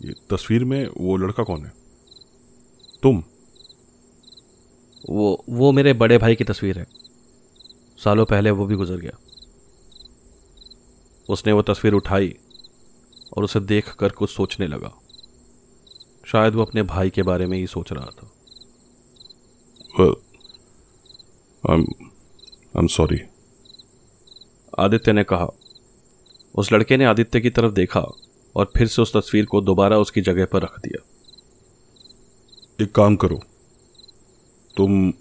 ये 0.03 0.15
तस्वीर 0.31 0.65
में 0.65 0.89
वो 0.97 1.17
लड़का 1.17 1.43
कौन 1.43 1.65
है? 1.65 1.73
तुम? 3.03 3.25
वो 5.11 5.45
वो 5.49 5.73
मेरे 5.73 5.93
बड़े 5.93 6.19
भाई 6.19 6.35
की 6.35 6.45
तस्वीर 6.45 6.79
है। 6.79 6.87
सालों 8.05 8.25
पहले 8.25 8.51
वो 8.51 8.67
भी 8.67 8.75
गुजर 8.75 8.97
गया। 8.97 9.19
उसने 11.29 11.53
वो 11.53 11.63
तस्वीर 11.63 11.93
उठाई 11.93 12.37
और 13.37 13.45
उसे 13.45 13.61
देख 13.61 13.93
कर 13.95 14.09
कुछ 14.09 14.31
सोचने 14.31 14.67
लगा। 14.67 14.93
शायद 16.27 16.55
वो 16.55 16.63
अपने 16.63 16.83
भाई 16.83 17.11
के 17.11 17.23
बारे 17.23 17.47
में 17.47 17.59
ही 17.59 17.67
सोच 17.67 17.93
रहा 17.93 18.07
था। 18.07 18.31
एम 22.79 22.87
सॉरी 22.87 23.21
आदित्य 24.79 25.13
ने 25.13 25.25
कहा 25.25 25.49
उस 26.55 26.73
लड़के 26.73 26.97
ने 26.97 27.05
आदित्य 27.05 27.41
की 27.41 27.51
तरफ़ 27.51 27.73
देखा 27.73 28.01
और 28.57 28.71
फिर 28.77 28.87
से 28.87 29.03
उस 29.03 29.13
तस्वीर 29.17 29.47
को 29.47 29.61
दोबारा 29.61 29.99
उसकी 29.99 30.21
जगह 30.21 30.45
पर 30.45 30.63
रख 30.63 30.79
दिया। 30.81 31.03
एक 32.81 32.95
काम 32.95 33.17
करो। 33.17 33.41
तुम 34.77 35.13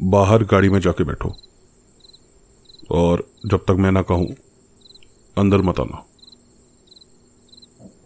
बाहर 0.00 0.44
गाड़ी 0.44 0.68
में 0.68 0.80
जाके 0.80 1.04
बैठो 1.04 1.34
और 2.90 3.28
जब 3.46 3.64
तक 3.64 3.76
मैं 3.78 3.92
ना 3.92 4.02
कहूँ 4.02 4.34
अंदर 5.36 5.62
मत 5.62 5.80
आना। 5.80 6.04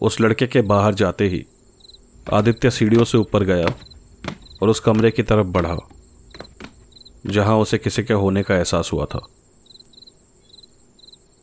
उस 0.00 0.21
लड़के 0.21 0.47
के 0.47 0.61
बाहर 0.62 0.95
जाते 0.95 1.28
ही 1.28 1.45
आदित्य 2.35 2.71
सीढ़ियों 2.71 3.05
से 3.05 3.19
ऊपर 3.19 3.45
गया 3.45 3.75
और 4.62 4.69
उस 4.69 4.81
कमरे 4.81 5.11
की 5.11 5.23
तरफ़ 5.23 5.47
बढ़ा 5.47 5.76
जहाँ 7.26 7.57
उसे 7.59 7.78
किसी 7.78 8.02
के 8.02 8.14
होने 8.14 8.43
का 8.43 8.57
एहसास 8.57 8.90
हुआ 8.93 9.05
था। 9.05 9.26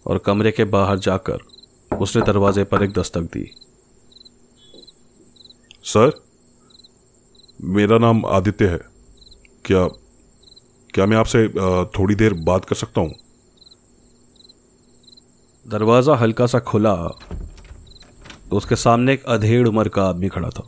और 0.05 0.17
कमरे 0.17 0.51
के 0.51 0.63
बाहर 0.63 0.99
जाकर 0.99 1.39
उसने 1.91 2.21
दरवाजे 2.21 2.63
पर 2.63 2.83
एक 2.83 2.91
दस्तक 2.91 3.21
दी। 3.33 3.45
सर 5.83 6.11
मेरा 7.59 7.97
नाम 7.97 8.25
आदित्य 8.25 8.67
है। 8.67 8.79
क्या 9.65 9.87
क्या 10.93 11.05
मैं 11.05 11.17
आपसे 11.17 11.47
थोड़ी 11.89 12.15
देर 12.15 12.33
बात 12.43 12.65
कर 12.65 12.75
सकता 12.75 13.01
हूँ? 13.01 13.13
दरवाज़ा 15.65 16.15
हल्का 16.15 16.47
सा 16.47 16.59
खुला 16.59 16.93
तो 18.51 18.57
उसके 18.57 18.75
सामने 18.75 19.13
एक 19.13 19.23
अधेड़ 19.25 19.67
उम्र 19.67 19.89
का 19.89 20.03
आदमी 20.03 20.27
खड़ा 20.27 20.49
था। 20.49 20.67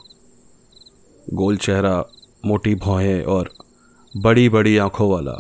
गोल 1.34 1.58
चेहरा 1.58 2.04
मोटी 2.46 2.76
भौहें 2.76 3.24
और 3.24 3.50
बड़ी 4.18 4.50
बड़ी 4.50 4.78
आँखों 4.78 5.10
वाला 5.12 5.40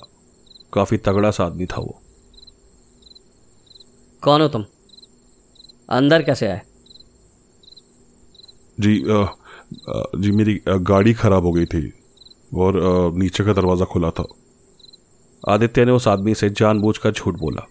काफ़ी 0.73 0.97
तगड़ा 0.97 1.31
सा 1.31 1.45
आदमी 1.45 1.65
था 1.65 1.81
वो। 1.81 2.01
कौन 4.23 4.41
हो 4.41 4.47
तुम? 4.47 4.65
अंदर 5.89 6.21
कैसे 6.21 6.47
आए? 6.47 6.61
जी 8.79 8.99
अ, 9.03 9.25
जी 10.19 10.31
मेरी 10.31 10.59
गाड़ी 10.67 11.13
खराब 11.13 11.45
हो 11.45 11.51
गई 11.51 11.65
थी 11.65 11.93
और 12.55 12.77
अ, 12.77 13.17
नीचे 13.17 13.43
का 13.43 13.53
दरवाज़ा 13.53 13.85
खुला 13.85 14.11
था। 14.11 14.27
आदित्य 15.49 15.85
ने 15.85 15.91
उस 15.91 16.07
आदमी 16.07 16.35
से 16.35 16.49
जानबूझकर 16.49 17.11
झूठ 17.11 17.35
बोला। 17.35 17.67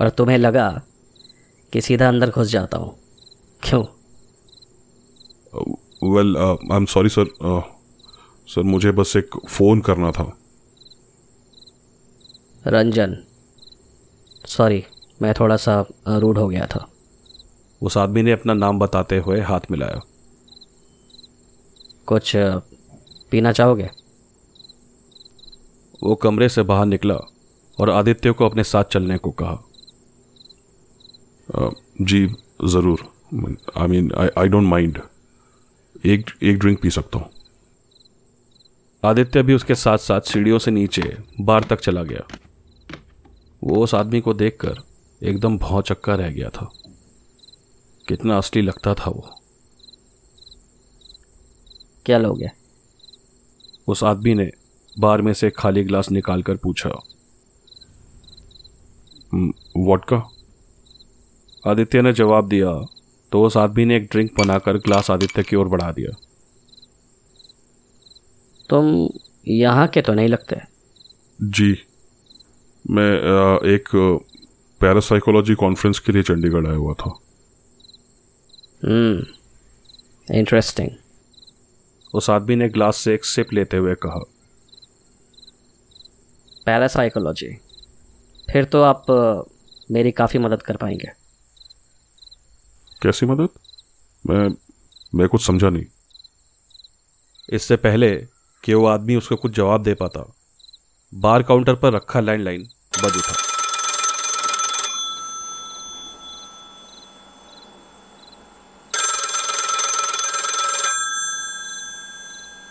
और 0.00 0.08
तुम्हें 0.08 0.38
लगा 0.38 0.68
कि 1.72 1.80
सीधा 1.80 2.08
अंदर 2.08 2.30
घुस 2.30 2.48
जाता 2.48 2.78
हूँ। 2.78 2.94
क्यों? 3.62 3.82
Well 6.14 6.36
I 6.36 6.76
am 6.76 6.84
sorry 6.86 7.08
sir 7.08 7.26
sir 8.48 8.62
मुझे 8.62 8.92
बस 8.92 9.16
एक 9.16 9.36
फ़ोन 9.48 9.80
करना 9.80 10.10
था। 10.10 10.24
रंजन 12.64 13.16
सॉरी 14.46 14.82
मैं 15.22 15.32
थोड़ा 15.40 15.56
सा 15.56 15.84
रूड 16.08 16.38
हो 16.38 16.48
गया 16.48 16.66
था। 16.66 16.86
उस 17.82 17.96
आदमी 17.96 18.22
ने 18.22 18.32
अपना 18.32 18.54
नाम 18.54 18.78
बताते 18.78 19.18
हुए 19.18 19.40
हाथ 19.40 19.70
मिलाया। 19.70 20.00
कुछ 22.06 22.32
पीना 23.30 23.52
चाहोगे? 23.52 23.90
वो 26.02 26.14
कमरे 26.14 26.48
से 26.48 26.62
बाहर 26.62 26.86
निकला 26.86 27.14
और 27.78 27.90
आदित्य 27.90 28.32
को 28.32 28.46
अपने 28.46 28.64
साथ 28.64 28.84
चलने 28.84 29.18
को 29.18 29.30
कहा। 29.30 29.62
जी 31.48 32.26
ज़रूर। 32.64 33.00
I 33.76 33.88
mean 33.88 34.10
I 34.14 34.48
don't 34.48 34.64
mind 34.64 34.98
एक 36.06 36.30
एक 36.42 36.58
ड्रिंक 36.58 36.80
पी 36.82 36.90
सकता 36.90 37.18
हूँ। 37.18 37.30
आदित्य 39.02 39.42
भी 39.42 39.54
उसके 39.54 39.74
साथ 39.74 39.98
साथ 39.98 40.20
सीढ़ियों 40.22 40.58
से 40.58 40.70
नीचे 40.70 41.02
बार 41.40 41.64
तक 41.64 41.80
चला 41.80 42.02
गया। 42.02 42.26
वो 43.62 43.82
उस 43.84 43.94
आदमी 43.94 44.20
को 44.20 44.34
देखकर 44.34 44.82
एकदम 45.22 45.58
भौचक्का 45.58 46.14
रह 46.14 46.30
गया 46.30 46.48
था। 46.50 46.70
कितना 48.08 48.36
असली 48.38 48.62
लगता 48.62 48.94
था 48.94 49.10
वो। 49.10 49.28
क्या 52.06 52.18
लोगे? 52.18 52.50
उस 53.88 54.04
आदमी 54.04 54.34
ने 54.34 54.50
बार 54.96 55.22
में 55.22 55.32
से 55.34 55.50
खाली 55.50 55.82
गिलास 55.84 56.10
निकालकर 56.10 56.56
पूछा 56.56 56.88
वॉडका 59.78 60.16
आदित्य 61.64 62.02
ने 62.02 62.12
जवाब 62.12 62.48
दिया 62.48 62.70
तो 63.32 63.42
उस 63.42 63.56
आदमी 63.56 63.84
ने 63.84 63.96
एक 63.96 64.08
ड्रिंक 64.12 64.30
बनाकर 64.38 64.76
ग्लास 64.78 65.10
आदित्य 65.10 65.42
की 65.42 65.56
ओर 65.56 65.68
बढ़ा 65.68 65.90
दिया। 65.92 66.10
तुम 68.70 69.08
यहाँ 69.48 69.86
के 69.88 70.02
तो 70.02 70.14
नहीं 70.14 70.28
लगते? 70.28 70.56
जी 71.40 71.72
मैं 72.84 73.10
एक 73.68 73.88
पैरासाइकोलॉजी 74.80 75.54
कॉन्फ्रेंस 75.54 75.98
के 75.98 76.12
लिए 76.12 76.22
चंडीगढ़ 76.22 76.66
आया 76.66 76.76
हुआ 76.76 76.94
था। 76.94 77.10
हम्म 78.82 80.34
इंटरेस्टिंग 80.34 80.90
उस 82.14 82.30
आदमी 82.30 82.56
ने 82.56 82.68
ग्लास 82.68 82.96
से 82.96 83.14
एक 83.14 83.24
सिप 83.24 83.52
लेते 83.52 83.76
हुए 83.76 83.94
कहा 84.02 84.24
पैरासाइकोलॉजी 86.66 87.48
फिर 88.48 88.64
तो 88.64 88.82
आप 88.82 89.06
मेरी 89.90 90.10
काफ़ी 90.12 90.38
मदद 90.38 90.62
कर 90.62 90.76
पाएँगे। 90.76 91.21
कैसी 93.02 93.26
मदद? 93.26 93.48
मैं 94.24 94.48
मैं 95.12 95.28
कुछ 95.28 95.44
समझा 95.46 95.68
नहीं। 95.70 95.84
इससे 97.48 97.76
पहले 97.78 98.10
कि 98.64 98.74
वो 98.74 98.86
आदमी 98.86 99.16
उसको 99.16 99.36
कुछ 99.36 99.52
जवाब 99.52 99.82
दे 99.82 99.94
पाता, 99.94 100.22
बार 101.12 101.42
काउंटर 101.42 101.74
पर 101.74 101.92
रखा 101.92 102.20
लैंडलाइन 102.20 102.68
बज 102.94 103.16
उठा। 103.16 103.34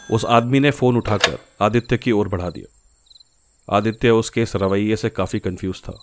उस 0.09 0.25
आदमी 0.27 0.59
ने 0.59 0.71
फ़ोन 0.71 0.97
उठाकर 0.97 1.37
आदित्य 1.61 1.97
की 1.97 2.11
ओर 2.11 2.27
बढ़ा 2.29 2.49
दिया। 2.49 3.75
आदित्य 3.75 4.09
उसके 4.11 4.41
इस 4.41 4.55
रवैये 4.55 4.95
से 4.97 5.09
काफ़ी 5.11 5.39
कंफ्यूज 5.39 5.81
था, 5.81 6.01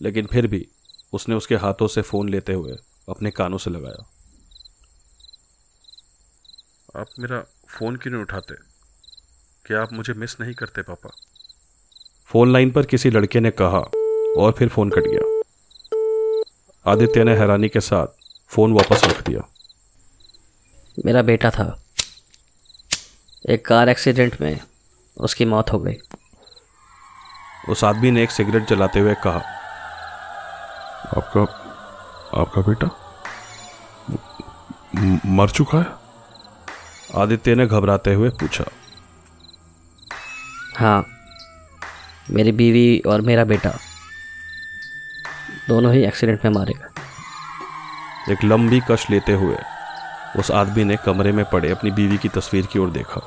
लेकिन 0.00 0.26
फिर 0.26 0.46
भी 0.46 0.66
उसने 1.12 1.34
उसके 1.34 1.56
हाथों 1.56 1.88
से 1.88 2.02
फ़ोन 2.02 2.28
लेते 2.28 2.52
हुए 2.52 2.76
अपने 3.08 3.30
कानों 3.30 3.58
से 3.58 3.70
लगाया। 3.70 4.06
आप 7.00 7.06
मेरा 7.18 7.40
फ़ोन 7.68 7.96
क्यों 7.96 8.12
नहीं 8.12 8.22
उठाते? 8.22 8.54
क्या 9.64 9.82
आप 9.82 9.92
मुझे 9.92 10.12
मिस 10.12 10.40
नहीं 10.40 10.54
करते 10.54 10.82
पापा? 10.82 11.10
फ़ोन 12.26 12.52
लाइन 12.52 12.70
पर 12.70 12.86
किसी 12.86 13.10
लड़के 13.10 13.40
ने 13.40 13.50
कहा 13.50 13.78
और 14.36 14.52
फिर 14.52 14.68
फ़ोन 14.68 14.90
कट 14.90 15.02
गया। 15.06 15.42
आदित्य 16.90 17.24
ने 17.24 17.36
हैरानी 17.36 17.68
के 17.68 17.80
साथ 17.80 18.06
फ़ोन 18.48 18.72
वापस 18.72 19.04
रख 19.04 19.26
दिया। 19.26 19.48
मेरा 21.04 21.22
बेटा 21.22 21.50
था। 21.50 21.82
एक 23.48 23.66
कार 23.66 23.88
एक्सीडेंट 23.88 24.40
में 24.40 24.60
उसकी 25.16 25.44
मौत 25.44 25.72
हो 25.72 25.78
गई। 25.78 25.94
उस 27.68 27.84
आदमी 27.84 28.10
ने 28.10 28.22
एक 28.22 28.30
सिगरेट 28.30 28.68
जलाते 28.68 28.98
हुए 28.98 29.14
कहा 29.14 29.38
आपका 31.16 31.65
आपका 32.34 32.60
बेटा? 32.62 32.88
मर 35.26 35.50
चुका 35.50 35.78
है? 35.78 35.86
आदित्य 37.14 37.54
ने 37.54 37.66
घबराते 37.66 38.14
हुए 38.14 38.28
पूछा। 38.30 38.64
हाँ 40.78 41.04
मेरी 42.30 42.52
बीवी 42.52 42.98
और 43.06 43.20
मेरा 43.20 43.44
बेटा 43.44 43.70
दोनों 45.68 45.92
ही 45.94 46.04
एक्सीडेंट 46.04 46.44
में 46.44 46.52
मारे 46.52 46.72
गए। 46.72 48.32
एक 48.32 48.44
लंबी 48.44 48.80
कश 48.90 49.10
लेते 49.10 49.32
हुए 49.32 49.56
उस 50.38 50.50
आदमी 50.50 50.84
ने 50.84 50.96
कमरे 50.96 51.32
में 51.32 51.44
पड़े 51.44 51.70
अपनी 51.70 51.90
बीवी 51.90 52.18
की 52.18 52.28
तस्वीर 52.28 52.66
की 52.66 52.78
ओर 52.78 52.90
देखा। 52.90 53.20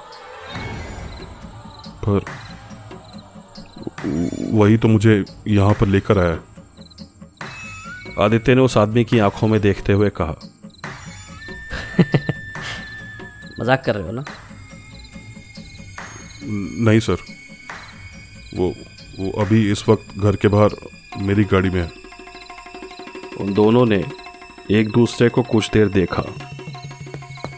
पर 2.06 2.26
वही 4.52 4.78
तो 4.78 4.88
मुझे 4.88 5.24
यहाँ 5.48 5.74
पर 5.74 5.88
लेकर 5.88 6.20
आया। 6.20 6.38
आदित्य 8.20 8.56
ने 8.56 8.62
उस 8.62 8.78
आदमी 8.78 9.04
की 9.06 9.20
आँखों 9.20 9.48
में 9.48 9.60
देखते 9.62 9.94
हुए 9.94 10.10
कहा 10.10 10.36
मज़ाक 13.60 13.84
कर 13.86 13.96
रहे 13.96 14.04
हो 14.04 14.12
ना? 14.12 14.24
नहीं 16.86 17.00
सर। 17.00 17.18
वो 18.56 18.68
वो 19.20 19.30
अभी 19.42 19.72
इस 19.72 19.88
वक्त 19.90 20.18
घर 20.18 20.36
के 20.36 20.48
बाहर 20.48 20.76
मेरी 21.18 21.44
गाड़ी 21.44 21.70
में 21.70 21.82
है। 21.82 21.90
उन 23.40 23.54
दोनों 23.54 23.86
ने 23.86 24.04
एक 24.72 24.90
दूसरे 24.92 25.30
को 25.30 25.44
कुछ 25.44 25.70
देर 25.74 25.88
देखा 25.90 26.24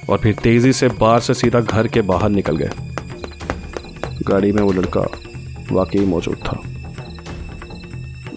और 0.10 0.18
फिर 0.18 0.36
तेज़ी 0.36 0.74
से 0.74 0.88
बाहर 1.00 1.20
से 1.20 1.34
सीधा 1.34 1.60
घर 1.60 1.88
के 1.88 2.01
बाहर 2.01 2.30
निकल 2.30 2.58
गए। 2.58 2.70
गाड़ी 4.27 4.51
में 4.51 4.62
वो 4.63 4.72
लड़का 4.72 5.01
वाकई 5.72 6.06
मौजूद 6.06 6.38
था। 6.38 6.62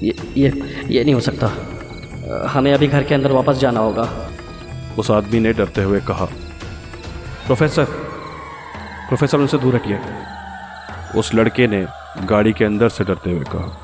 ये 0.02 0.14
ये 0.37 0.52
ये 0.88 1.04
नहीं 1.04 1.14
हो 1.14 1.21
सकता। 1.21 1.47
हमें 2.49 2.73
अभी 2.73 2.87
घर 2.87 3.02
के 3.02 3.14
अंदर 3.14 3.33
वापस 3.33 3.57
जाना 3.59 3.81
होगा। 3.81 4.09
उस 4.99 5.11
आदमी 5.11 5.40
ने 5.40 5.52
डरते 5.52 5.83
हुए 5.83 6.00
कहा 6.00 6.25
प्रोफेसर 7.47 7.85
प्रोफेसर 9.09 9.38
उनसे 9.38 9.59
दूर 9.59 9.75
हटिए 9.75 9.99
उस 11.16 11.35
लड़के 11.35 11.66
ने 11.66 11.85
गाड़ी 12.25 12.52
के 12.52 12.64
अंदर 12.64 12.88
से 12.88 13.04
डरते 13.04 13.31
हुए 13.31 13.45
कहा 13.45 13.81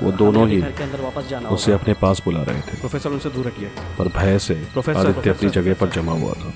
वो 0.00 0.10
दोनों 0.12 0.46
ही 0.48 0.60
घर 0.60 0.70
के 0.70 0.82
अंदर 0.82 1.00
वापस 1.00 1.28
जाना 1.28 1.48
उसे 1.48 1.72
अपने 1.72 1.94
पास 1.94 2.22
बुला 2.24 2.42
रहे 2.42 2.60
थे। 2.60 2.78
प्रोफेसर 2.80 3.10
उनसे 3.10 3.30
दूर 3.30 3.46
हटिए 3.46 3.70
पर 3.98 4.08
भय 4.16 4.38
से 4.38 4.54
आदित्य 4.88 5.30
अपनी 5.30 5.48
जगह 5.50 5.74
पर 5.74 5.88
जमा 5.90 6.12
हुआ 6.12 6.32
था। 6.32 6.52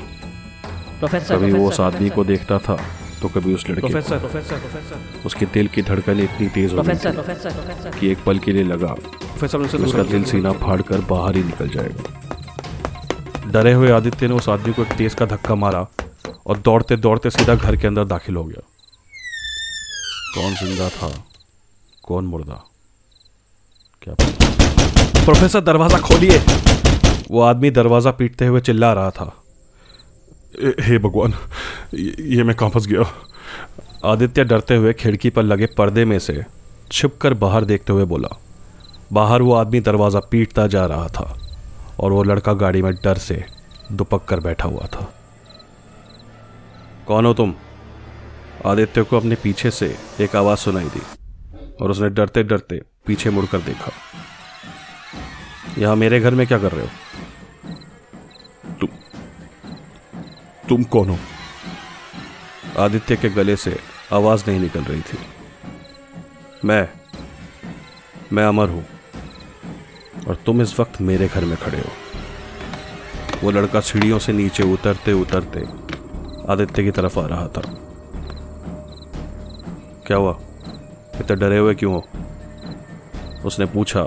प्रोफेसर 0.99 1.37
कभी 1.37 1.53
वो 1.53 1.69
उस 1.69 1.81
आदमी 1.81 2.11
को 2.11 2.25
देखता 2.25 2.59
था। 2.59 2.77
तो 3.23 3.29
कभी 3.29 3.55
उस 3.55 3.69
लड़के 3.69 3.81
प्रोफेसर 3.81 4.19
प्रोफेसर 4.19 4.59
प्रोफेसर 4.59 5.27
उसके 5.27 5.47
दिल 5.55 5.67
की 5.75 5.83
धड़कन 5.83 6.21
इतनी 6.21 6.49
तेज 6.55 6.73
हो 6.73 6.83
गई 6.83 6.95
कि 7.99 8.11
एक 8.11 8.25
पल 8.25 8.39
के 8.39 8.53
लिए 8.53 8.65
लगा। 8.65 8.95
दूर 9.43 9.85
उसका 9.85 10.03
दिल 10.05 10.25
सीना 10.25 10.53
फाड़ 10.63 10.81
कर 10.83 11.01
बाहर 11.11 11.37
ही 11.37 11.43
निकल 11.45 11.69
जाएगा। 11.69 13.51
डरे 13.53 13.73
हुए 13.73 13.91
आदित्य 13.93 14.29
ने 14.29 14.35
उस 14.35 14.49
आदमी 14.49 14.73
को 14.73 14.83
एक 14.83 14.93
तेज 14.99 15.15
का 15.15 15.27
धक्का 15.27 15.55
मारा 15.57 15.87
और 16.47 16.59
दौड़ते 16.61 16.97
दौड़ते 16.99 17.31
सीधा 17.31 17.55
घर 17.55 17.77
के 17.77 17.87
अंदर 17.87 18.05
दाखिल 18.07 18.37
हो 18.37 18.45
गया। 18.45 18.63
कौन 20.35 20.55
ज़िंदा 20.55 20.89
था? 20.89 21.11
कौन 22.05 22.25
मुर्दा? 22.27 22.55
क्या 24.03 24.15
प्रोफेसर 25.25 25.61
दरवाज़ा 25.63 25.99
खोलिए। 26.01 26.39
वो 27.31 27.41
आदमी 27.43 27.71
दरवाज़ा 27.73 28.11
पीटते 28.13 28.47
हुए 28.47 28.61
चिल्ला 28.61 28.93
रहा 28.93 29.11
था। 29.11 29.33
हे 30.55 30.99
भगवान 30.99 31.35
ये 31.95 32.43
मैं 32.43 32.55
कहाँ 32.57 32.71
फंस 32.71 32.87
गया? 32.87 33.05
आदित्य 34.05 34.45
डरते 34.45 34.77
हुए 34.77 34.93
खिड़की 34.93 35.31
पर 35.31 35.43
लगे 35.43 35.67
पर्दे 35.67 36.05
में 36.05 36.19
से 36.19 36.45
छिपकर 36.93 37.35
बाहर 37.35 37.65
देखते 37.65 37.93
हुए 37.93 38.05
बोला 38.05 38.29
बाहर 39.13 39.43
वो 39.43 39.55
आदमी 39.55 39.81
दरवाज़ा 39.81 40.21
पीटता 40.31 40.67
जा 40.67 40.87
रहा 40.87 41.09
था 41.09 41.39
और 42.01 42.13
वो 42.13 42.23
लड़का 42.23 42.53
गाड़ी 42.53 42.83
में 42.83 42.95
डर 42.95 43.19
से 43.19 43.45
दुपक 43.93 44.25
कर 44.25 44.41
बैठा 44.41 44.69
हुआ 44.69 44.87
था। 44.87 45.13
कौन 47.07 47.27
हो 47.27 47.35
तुम? 47.35 47.55
आदित्य 48.67 49.03
को 49.03 49.17
अपने 49.17 49.35
पीछे 49.35 49.71
से 49.71 49.97
एक 50.21 50.37
आवाज़ 50.37 50.59
सुनाई 50.59 50.89
दी 50.89 51.03
और 51.81 51.91
उसने 51.91 52.09
डरते 52.09 52.43
डरते 52.43 52.83
पीछे 53.07 53.31
मुड़कर 53.31 53.59
देखा 53.59 53.93
यहाँ 55.79 55.97
मेरे 55.97 56.21
घर 56.21 56.35
में 56.35 56.47
क्या 56.47 56.59
कर 56.59 56.73
रहे 56.73 56.83
हो? 56.83 56.91
तुम 60.69 60.83
कौन 60.85 61.09
हो? 61.09 61.19
आदित्य 62.79 63.17
के 63.17 63.29
गले 63.29 63.57
से 63.57 63.79
आवाज़ 64.13 64.45
नहीं 64.49 64.61
निकल 64.61 64.81
रही 64.81 65.01
थी। 65.01 65.19
मैं 66.65 66.89
मैं 68.33 68.45
अमर 68.45 68.69
हूँ 68.69 68.85
और 70.29 70.35
तुम 70.47 70.63
इस 70.63 70.81
वक्त 70.81 71.01
मेरे 71.01 71.29
घर 71.29 71.45
में 71.45 71.57
खड़े 71.57 71.79
हो। 71.79 71.91
वो 73.43 73.51
लड़का 73.51 73.81
सीढ़ियों 73.81 74.19
से 74.19 74.33
नीचे 74.33 74.63
उतरते 74.63 75.13
उतरते 75.13 75.61
आदित्य 76.53 76.85
की 76.85 76.91
तरफ़ 76.91 77.19
आ 77.19 77.27
रहा 77.27 77.47
था। 77.49 77.63
क्या 80.07 80.17
हुआ? 80.17 80.39
इतने 81.21 81.37
डरे 81.37 81.59
हुए 81.59 81.75
क्यों 81.75 81.95
हो? 81.95 82.07
उसने 83.45 83.67
पूछा 83.67 84.03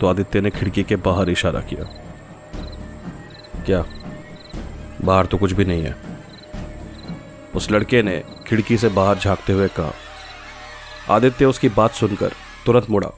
तो 0.00 0.06
आदित्य 0.06 0.40
ने 0.40 0.50
खिड़की 0.50 0.82
के 0.82 0.96
बाहर 0.96 1.30
इशारा 1.30 1.60
किया। 1.60 1.84
क्या? 3.66 3.84
बाहर 5.04 5.26
तो 5.26 5.38
कुछ 5.38 5.52
भी 5.52 5.64
नहीं 5.64 5.82
है। 5.82 5.96
उस 7.54 7.70
लड़के 7.70 8.02
ने 8.02 8.22
खिड़की 8.46 8.76
से 8.78 8.88
बाहर 8.88 9.18
झांकते 9.18 9.52
हुए 9.52 9.68
कहा, 9.68 9.92
आदित्य, 11.10 11.44
उसकी 11.44 11.68
बात 11.68 11.92
सुनकर 11.92 12.32
तुरंत 12.66 12.90
मुड़ा 12.90 13.10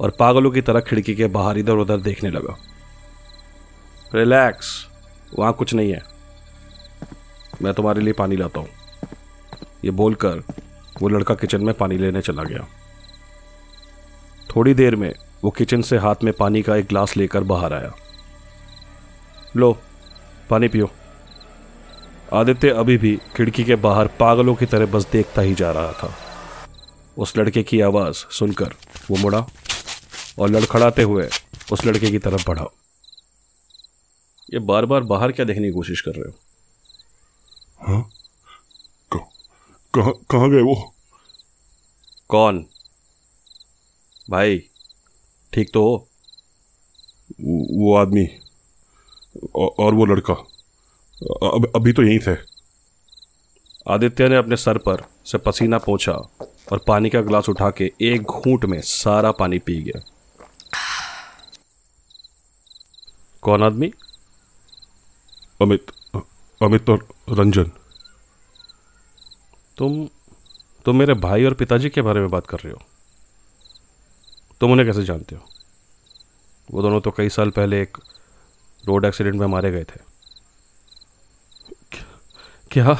और 0.00 0.10
पागलों 0.10 0.50
की 0.50 0.60
तरह 0.60 0.80
खिड़की 0.80 1.14
के 1.14 1.26
बाहर 1.26 1.58
इधर 1.58 1.72
उधर 1.72 1.96
देखने 1.96 2.30
लगा। 2.30 2.56
रिलैक्स, 4.14 4.86
वहाँ 5.38 5.52
कुछ 5.52 5.74
नहीं 5.74 5.92
है। 5.92 6.02
मैं 7.62 7.74
तुम्हारे 7.74 8.00
लिए 8.00 8.12
पानी 8.12 8.36
लाता 8.36 8.60
हूँ। 8.60 8.68
ये 9.84 9.90
बोलकर 9.90 10.42
वो 11.02 11.08
लड़का 11.08 11.34
किचन 11.34 11.62
में 11.62 11.74
पानी 11.74 11.96
लेने 11.98 12.20
चला 12.20 12.42
गया। 12.42 12.66
थोड़ी 14.56 14.74
देर 14.74 14.96
में 14.96 15.12
वो 15.44 15.50
किचन 15.50 15.82
से 15.82 15.98
हाथ 15.98 16.24
में 16.24 16.32
पानी 16.32 16.62
का 16.62 16.76
एक 16.76 16.86
ग्लास 16.86 17.16
लेकर 17.16 17.44
बाहर 17.44 17.72
आया। 17.72 17.92
लो, 19.56 19.72
पानी 20.50 20.68
पियो। 20.68 20.90
आदित्य 22.32 22.68
अभी 22.70 22.96
भी 22.98 23.16
खिड़की 23.36 23.64
के 23.64 23.74
बाहर 23.74 24.06
पागलों 24.06 24.54
की 24.54 24.66
तरह 24.66 24.86
बस 24.86 25.06
देखता 25.12 25.42
ही 25.42 25.54
जा 25.54 25.72
रहा 25.72 25.92
था। 25.92 26.14
उस 27.18 27.36
लड़के 27.36 27.62
की 27.62 27.80
आवाज़ 27.80 28.14
सुनकर 28.14 28.74
वो 29.10 29.16
मुड़ा 29.16 29.46
और 30.38 30.50
लड़खड़ाते 30.50 31.02
हुए 31.02 31.28
उस 31.72 31.84
लड़के 31.86 32.10
की 32.10 32.18
तरफ़ 32.18 32.44
बढ़ा। 32.48 32.66
ये 34.52 34.58
बार 34.58 34.86
बार 34.86 35.00
बाहर 35.00 35.32
क्या 35.32 35.46
देखने 35.46 35.64
की 35.64 35.72
कोशिश 35.72 36.00
कर 36.00 36.10
रहे 36.10 36.30
हो? 36.30 36.34
हाँ? 37.86 38.10
कहाँ 39.94 40.12
कहाँ 40.30 40.50
गए 40.50 40.60
वो? 40.60 40.94
कौन? 42.28 42.66
भाई 44.30 44.58
ठीक 45.52 45.70
तो 45.74 45.82
हो? 45.82 46.08
वो 47.40 47.84
वो 47.84 47.96
आदमी 47.96 48.26
और 49.54 49.94
वो 49.94 50.04
लड़का। 50.04 50.34
अब 51.24 51.70
अभी 51.76 51.92
तो 51.92 52.02
यहीं 52.02 52.18
थे। 52.18 52.36
आदित्य 53.88 54.28
ने 54.28 54.36
अपने 54.36 54.56
सर 54.56 54.78
पर 54.78 55.02
से 55.26 55.38
पसीना 55.38 55.78
पोंछा 55.78 56.12
और 56.72 56.80
पानी 56.86 57.10
का 57.10 57.20
गिलास 57.20 57.48
उठा 57.48 57.70
के 57.70 57.92
एक 58.00 58.22
घूंट 58.22 58.64
में 58.64 58.80
सारा 58.80 59.32
पानी 59.32 59.58
पी 59.58 59.82
गया। 59.82 60.00
कौन 63.42 63.62
आदमी? 63.62 63.92
अमित 65.62 65.86
अमित 66.62 66.90
और 66.90 67.08
रंजन। 67.30 67.70
तुम 69.76 70.08
तुम 70.84 70.96
मेरे 70.96 71.14
भाई 71.14 71.44
और 71.44 71.54
पिताजी 71.54 71.88
के 71.88 72.02
बारे 72.02 72.20
में 72.20 72.30
बात 72.30 72.46
कर 72.46 72.58
रहे 72.58 72.72
हो। 72.72 72.80
तुम 74.60 74.72
उन्हें 74.72 74.88
कैसे 74.88 75.04
जानते 75.04 75.36
हो? 75.36 75.42
वो 76.70 76.82
दोनों 76.82 77.00
तो 77.00 77.10
कई 77.10 77.28
साल 77.28 77.50
पहले 77.50 77.82
एक 77.82 77.98
रोड 78.84 79.04
एक्सीडेंट 79.04 79.36
में 79.36 79.46
मारे 79.46 79.70
गए 79.70 79.84
थे। 79.84 80.13
क्या 82.74 82.94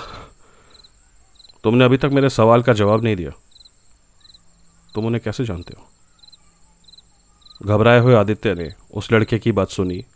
तुमने 1.64 1.84
अभी 1.84 1.96
तक 1.96 2.10
मेरे 2.12 2.30
सवाल 2.30 2.62
का 2.62 2.72
जवाब 2.72 3.04
नहीं 3.04 3.16
दिया। 3.16 3.30
तुम 4.94 5.06
उन्हें 5.06 5.22
कैसे 5.24 5.44
जानते 5.44 5.74
हो? 5.78 5.87
घबराए 7.62 7.98
हुए 7.98 8.14
आदित्य 8.14 8.54
ने 8.54 8.74
उस 8.94 9.12
लड़के 9.12 9.38
की 9.38 9.52
बात 9.52 9.68
सुनी 9.68 10.06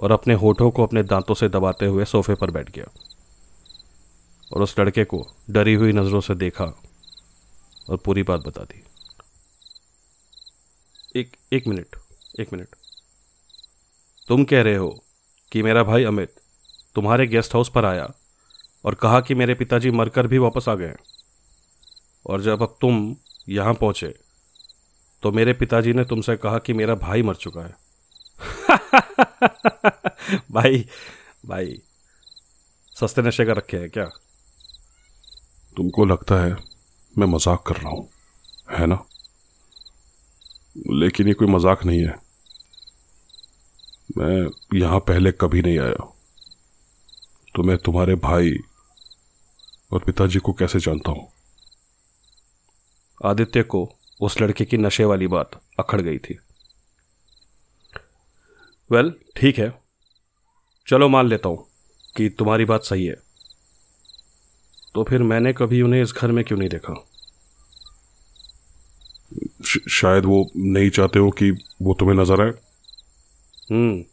और 0.00 0.12
अपने 0.12 0.34
होठों 0.34 0.70
को 0.70 0.82
अपने 0.82 1.02
दांतों 1.02 1.34
से 1.34 1.48
दबाते 1.48 1.86
हुए 1.86 2.04
सोफे 2.04 2.34
पर 2.34 2.50
बैठ 2.50 2.70
गया 2.70 2.84
और 4.52 4.62
उस 4.62 4.78
लड़के 4.78 5.04
को 5.04 5.26
डरी 5.50 5.74
हुई 5.74 5.92
नज़रों 5.92 6.20
से 6.20 6.34
देखा 6.34 6.64
और 7.90 7.96
पूरी 7.96 8.22
बात 8.22 8.40
बता 8.40 8.62
दी। 8.62 8.84
एक 11.20 11.36
एक 11.52 11.66
मिनट 11.66 11.96
एक 12.40 12.52
मिनट। 12.52 12.68
तुम 14.28 14.44
कह 14.44 14.62
रहे 14.62 14.76
हो 14.76 15.04
कि 15.52 15.62
मेरा 15.62 15.82
भाई 15.82 16.04
अमित 16.04 16.34
तुम्हारे 16.94 17.26
गेस्ट 17.26 17.54
हाउस 17.54 17.68
पर 17.68 17.84
आया 17.84 18.12
और 18.84 18.94
कहा 18.94 19.20
कि 19.20 19.34
मेरे 19.34 19.54
पिताजी 19.54 19.90
मरकर 19.90 20.26
भी 20.26 20.38
वापस 20.38 20.68
आ 20.68 20.74
गए 20.74 20.94
और 22.26 22.42
जब 22.42 22.62
अब 22.62 22.76
तुम 22.80 23.16
यहाँ 23.48 23.74
पहुँचे 23.74 24.14
तो 25.22 25.32
मेरे 25.32 25.52
पिताजी 25.52 25.92
ने 25.92 26.04
तुमसे 26.04 26.36
कहा 26.36 26.58
कि 26.58 26.72
मेरा 26.72 26.94
भाई 26.94 27.22
मर 27.22 27.34
चुका 27.34 27.60
है। 27.60 27.76
भाई 30.52 30.86
भाई, 31.46 31.82
सस्ते 33.00 33.22
नशे 33.22 33.44
का 33.44 33.52
रखे 33.52 33.76
हैं 33.76 33.90
क्या? 33.90 34.04
तुमको 35.76 36.04
लगता 36.04 36.34
है 36.34 36.56
मैं 37.18 37.26
मज़ाक 37.26 37.62
कर 37.66 37.76
रहा 37.76 37.90
हूँ, 37.90 38.08
है 38.70 38.86
ना? 38.86 39.04
लेकिन 40.90 41.28
ये 41.28 41.34
कोई 41.34 41.48
मज़ाक 41.48 41.84
नहीं 41.84 42.00
है। 42.00 42.14
मैं 44.18 44.48
यहाँ 44.78 45.00
पहले 45.00 45.32
कभी 45.32 45.62
नहीं 45.62 45.78
आया। 45.78 46.12
तो 47.54 47.62
मैं 47.62 47.78
तुम्हारे 47.78 48.14
भाई 48.14 48.50
और 49.92 49.98
पिताजी 49.98 50.38
को 50.38 50.52
कैसे 50.52 50.80
जानता 50.80 51.10
हूँ? 51.10 51.28
आदित्य 53.24 53.62
को 53.62 53.92
उस 54.20 54.40
लड़के 54.40 54.64
की 54.64 54.76
नशे 54.76 55.04
वाली 55.04 55.26
बात 55.26 55.60
अखड़ 55.80 56.00
गई 56.00 56.18
थी। 56.18 56.38
वेल 58.90 59.10
well, 59.10 59.40
ठीक 59.40 59.58
है। 59.58 59.72
चलो 60.86 61.08
मान 61.08 61.28
लेता 61.28 61.48
हूँ 61.48 61.66
कि 62.16 62.28
तुम्हारी 62.28 62.64
बात 62.64 62.84
सही 62.84 63.06
है। 63.06 63.16
तो 64.94 65.04
फिर 65.04 65.22
मैंने 65.22 65.52
कभी 65.52 65.82
उन्हें 65.82 66.02
इस 66.02 66.12
घर 66.12 66.32
में 66.32 66.44
क्यों 66.44 66.58
नहीं 66.58 66.68
देखा? 66.68 67.06
शायद 69.90 70.24
वो 70.24 70.50
नहीं 70.56 70.90
चाहते 70.90 71.18
हो 71.18 71.30
कि 71.30 71.50
वो 71.82 71.94
तुम्हें 71.94 72.16
नज़र 72.16 72.40
आए? 72.40 72.52
हम्म। 73.70 74.04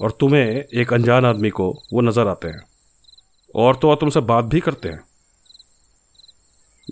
और 0.00 0.10
तुम्हें 0.20 0.64
एक 0.74 0.92
अनजान 0.92 1.24
आदमी 1.24 1.50
को 1.50 1.82
वो 1.92 2.00
नज़र 2.00 2.28
आते 2.28 2.48
हैं। 2.48 2.75
और 3.56 3.76
तो 3.76 3.90
और 3.90 3.96
तुमसे 3.96 4.20
बात 4.20 4.44
भी 4.44 4.60
करते 4.60 4.88
हैं। 4.88 5.04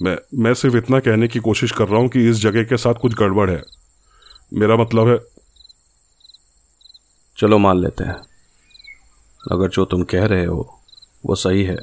मैं 0.03 0.19
मैं 0.35 0.55
सिर्फ़ 0.55 0.77
इतना 0.77 1.01
कहने 1.01 1.29
की 1.29 1.39
कोशिश 1.39 1.73
कर 1.73 1.89
रहा 1.89 2.01
हूँ 2.01 2.09
कि 2.09 2.31
इस 2.31 2.37
जगह 2.37 2.65
के 2.65 2.77
साथ 2.77 2.95
कुछ 2.95 3.15
गड़बड़ 3.15 3.51
है। 3.51 3.63
मेरा 4.55 4.77
मतलब 4.77 5.09
है 5.09 5.19
चलो 7.37 7.59
मान 7.59 7.79
लेते 7.79 8.05
हैं। 8.05 8.17
अगर 9.53 9.69
जो 9.69 9.85
तुम 9.85 10.05
कह 10.05 10.27
रहे 10.27 10.45
हो 10.45 10.81
वो 11.27 11.35
सही 11.35 11.65
है। 11.65 11.79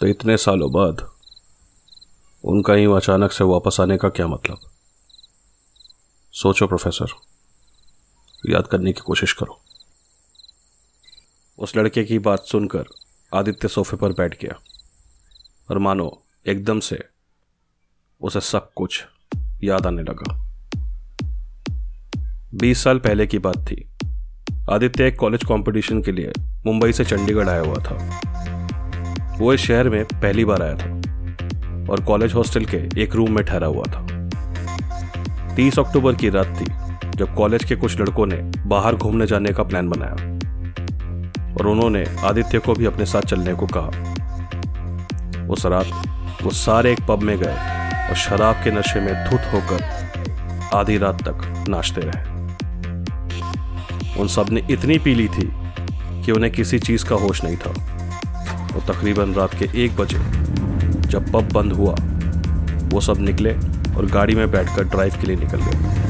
तो 0.00 0.06
इतने 0.06 0.36
सालों 0.36 0.72
बाद 0.72 1.10
उनका 2.44 2.74
ही 2.74 2.84
अचानक 2.84 3.32
से 3.32 3.44
वापस 3.44 3.76
आने 3.80 3.96
का 3.96 4.08
क्या 4.08 4.26
मतलब? 4.26 4.58
सोचो 6.32 6.66
प्रोफेसर। 6.66 7.06
याद 8.50 8.66
करने 8.66 8.92
की 8.92 9.00
कोशिश 9.00 9.32
करो। 9.32 9.60
उस 11.58 11.76
लड़के 11.76 12.04
की 12.04 12.18
बात 12.18 12.44
सुनकर 12.44 12.84
आदित्य 13.34 13.68
सोफे 13.68 13.96
पर 13.96 14.08
बैठ 14.08 14.42
गया। 14.42 14.54
और 15.70 15.78
मानो, 15.78 16.22
एकदम 16.46 16.80
से 16.80 16.98
उसे 18.20 18.40
सब 18.40 18.72
कुछ 18.72 19.04
याद 19.64 19.86
आने 19.86 20.02
लगा। 20.02 20.46
बीस 22.54 22.84
साल 22.84 22.98
पहले 22.98 23.26
की 23.26 23.38
बात 23.38 23.56
थी। 23.56 23.90
आदित्य 24.70 25.06
एक 25.06 25.18
कॉलेज 25.18 25.44
कंपटीशन 25.44 26.02
के 26.02 26.12
लिए 26.12 26.32
मुंबई 26.66 26.92
से 26.92 27.04
चंडीगढ़ 27.04 27.48
आया 27.48 27.60
हुआ 27.60 27.74
था। 27.74 28.20
वो 29.38 29.52
इस 29.52 29.60
शहर 29.60 29.88
में 29.88 30.04
पहली 30.04 30.44
बार 30.44 30.62
आया 30.62 30.74
था 30.74 30.90
और 31.92 32.04
कॉलेज 32.04 32.34
हॉस्टल 32.34 32.64
के 32.64 33.02
एक 33.02 33.14
रूम 33.14 33.32
में 33.32 33.44
ठहरा 33.44 33.66
हुआ 33.66 33.82
था। 33.82 34.06
तीस 35.54 35.78
अक्टूबर 35.78 36.14
की 36.14 36.28
रात 36.28 36.46
थी 36.60 36.64
जब 37.18 37.34
कॉलेज 37.34 37.64
के 37.64 37.76
कुछ 37.76 38.00
लड़कों 38.00 38.26
ने 38.26 38.36
बाहर 38.68 38.94
घूमने 38.94 39.26
जाने 39.26 39.52
का 39.52 39.62
प्लान 39.62 39.88
बनाया। 39.88 40.35
और 41.60 41.66
उन्होंने 41.66 42.04
आदित्य 42.24 42.58
को 42.58 42.74
भी 42.74 42.84
अपने 42.84 43.06
साथ 43.06 43.20
चलने 43.20 43.54
को 43.54 43.66
कहा। 43.66 43.88
उस 45.46 45.66
रात 45.66 45.86
वो 46.42 46.50
सारे 46.50 46.92
एक 46.92 47.00
पब 47.08 47.22
में 47.22 47.38
गए 47.38 47.56
और 48.08 48.14
शराब 48.14 48.54
के 48.54 48.70
नशे 48.70 49.00
में 49.00 49.30
धुत 49.30 49.40
होकर 49.40 49.84
आधी 50.74 50.98
रात 50.98 51.22
तक 51.22 51.64
नाचते 51.68 52.00
रहे। 52.00 52.36
उन 54.20 54.28
सबने 54.28 54.66
इतनी 54.70 54.98
पी 54.98 55.14
ली 55.14 55.28
थी 55.28 55.50
कि 56.22 56.32
उन्हें 56.32 56.52
किसी 56.52 56.78
चीज़ 56.78 57.04
का 57.04 57.16
होश 57.16 57.44
नहीं 57.44 57.56
था। 57.56 57.70
और 58.74 58.94
तकरीबन 58.94 59.34
रात 59.34 59.54
के 59.54 59.84
एक 59.84 59.96
बजे 59.96 60.18
जब 61.08 61.32
पब 61.32 61.52
बंद 61.52 61.72
हुआ, 61.72 61.94
वो 62.88 63.00
सब 63.00 63.16
निकले 63.18 63.52
और 63.96 64.06
गाड़ी 64.06 64.34
में 64.34 64.50
बैठकर 64.50 64.84
ड्राइव 64.84 65.14
के 65.20 65.26
लिए 65.26 65.36
निकल 65.36 65.60
गए। 65.60 66.05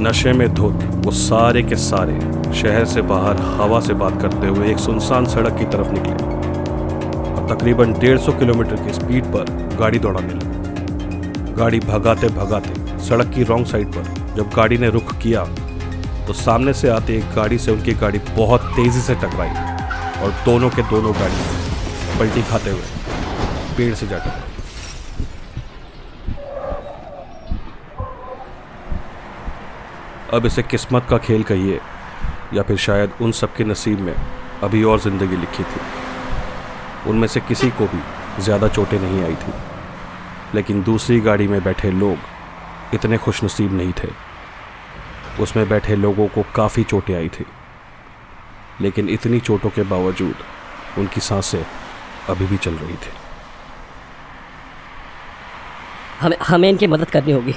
नशे 0.00 0.32
में 0.32 0.48
धुत, 0.54 0.82
वो 0.96 1.10
सारे 1.10 1.62
के 1.62 1.76
सारे 1.76 2.14
शहर 2.54 2.84
से 2.84 3.02
बाहर 3.02 3.36
हवा 3.60 3.80
से 3.80 3.94
बात 3.94 4.20
करते 4.22 4.46
हुए 4.46 4.70
एक 4.70 4.78
सुनसान 4.78 5.26
सड़क 5.26 5.56
की 5.58 5.64
तरफ़ 5.66 5.92
निकले। 5.92 6.12
और 7.32 7.46
तकरीबन 7.50 7.92
150 7.94 8.38
किलोमीटर 8.38 8.82
की 8.84 8.92
स्पीड 8.92 9.24
पर 9.32 9.52
गाड़ी 9.80 9.98
दौड़ाने 9.98 10.34
लगे 10.34 11.54
गाड़ी 11.54 11.80
भगाते 11.80 12.28
भगाते 12.28 12.74
सड़क 13.04 13.32
की 13.34 13.42
रॉन्ग 13.42 13.66
साइड 13.66 13.94
पर 13.94 14.34
जब 14.36 14.50
गाड़ी 14.56 14.78
ने 14.78 14.90
रुख 14.90 15.16
किया 15.18 15.44
तो 16.26 16.32
सामने 16.32 16.72
से 16.72 16.88
आते 16.88 17.16
एक 17.16 17.34
गाड़ी 17.36 17.58
से 17.58 17.70
उनकी 17.72 17.92
गाड़ी 17.94 18.18
बहुत 18.36 18.62
तेज़ी 18.76 19.00
से 19.00 19.14
टकराई 19.14 19.50
और 20.22 20.34
दोनों 20.44 20.70
के 20.70 20.82
दोनों 20.90 21.14
गाड़ी 21.14 22.18
पलटी 22.18 22.42
खाते 22.42 22.70
हुए 22.70 23.74
पेड़ 23.76 23.94
से 23.94 24.06
जा 24.06 24.18
टकराई। 24.18 24.55
अब 30.34 30.46
इसे 30.46 30.62
किस्मत 30.62 31.06
का 31.10 31.18
खेल 31.18 31.42
कहिए, 31.42 31.80
या 32.54 32.62
फिर 32.62 32.76
शायद 32.76 33.12
उन 33.20 33.32
सबके 33.32 33.64
नसीब 33.64 34.00
में 34.00 34.14
अभी 34.62 34.82
और 34.84 35.00
ज़िंदगी 35.00 35.36
लिखी 35.36 35.62
थी। 35.62 35.80
उनमें 37.10 37.26
से 37.28 37.40
किसी 37.40 37.70
को 37.70 37.86
भी 37.86 38.00
ज़्यादा 38.42 38.68
चोटें 38.68 38.98
नहीं 39.00 39.22
आई 39.24 39.34
थी। 39.34 39.52
लेकिन 40.54 40.82
दूसरी 40.82 41.20
गाड़ी 41.20 41.46
में 41.48 41.62
बैठे 41.64 41.90
लोग 41.90 42.94
इतने 42.94 43.18
खुशनसीब 43.18 43.72
नहीं 43.72 43.92
थे। 43.92 44.08
उसमें 45.42 45.68
बैठे 45.68 45.96
लोगों 45.96 46.26
को 46.28 46.44
काफ़ी 46.54 46.84
चोटें 46.84 47.14
आई 47.14 47.28
थी। 47.28 47.44
लेकिन 48.80 49.08
इतनी 49.08 49.40
चोटों 49.40 49.70
के 49.70 49.82
बावजूद 49.82 50.34
उनकी 50.98 51.20
साँसें 51.20 51.64
अभी 52.28 52.46
भी 52.46 52.56
चल 52.56 52.74
रही 52.74 52.94
थी। 52.94 53.12
हमें 56.20 56.36
हमें 56.42 56.68
इनकी 56.68 56.86
मदद 56.86 57.10
करनी 57.10 57.32
होगी। 57.32 57.54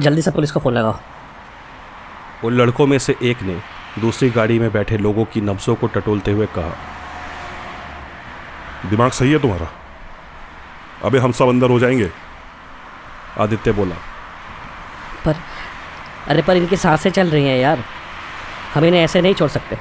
जल्दी 0.00 0.22
से 0.22 0.30
पुलिस 0.30 0.50
को 0.50 0.60
फ़ोन 0.60 0.74
लगाओ। 0.74 0.98
उन 2.44 2.52
लड़कों 2.52 2.86
में 2.86 2.98
से 2.98 3.16
एक 3.22 3.42
ने 3.42 3.56
दूसरी 3.98 4.28
गाड़ी 4.30 4.58
में 4.58 4.70
बैठे 4.72 4.96
लोगों 4.98 5.24
की 5.24 5.40
नब्सों 5.40 5.74
को 5.74 5.86
टटोलते 5.86 6.32
हुए 6.32 6.46
कहा 6.56 6.76
दिमाग 8.90 9.10
सही 9.10 9.32
है 9.32 9.38
तुम्हारा? 9.38 9.68
अबे 11.04 11.18
हम 11.18 11.32
सब 11.32 11.48
अंदर 11.48 11.70
हो 11.70 11.78
जाएँगे 11.80 12.10
आदित्य 13.38 13.72
बोला। 13.72 13.96
पर 15.24 15.34
अरे 16.28 16.42
पर 16.42 16.56
इनकी 16.56 16.76
साँसें 16.76 17.10
चल 17.10 17.28
रही 17.28 17.44
हैं 17.44 17.58
यार। 17.58 17.84
हम 18.74 18.84
इन्हें 18.84 19.02
ऐसे 19.02 19.20
नहीं 19.20 19.34
छोड़ 19.34 19.48
सकते। 19.50 19.78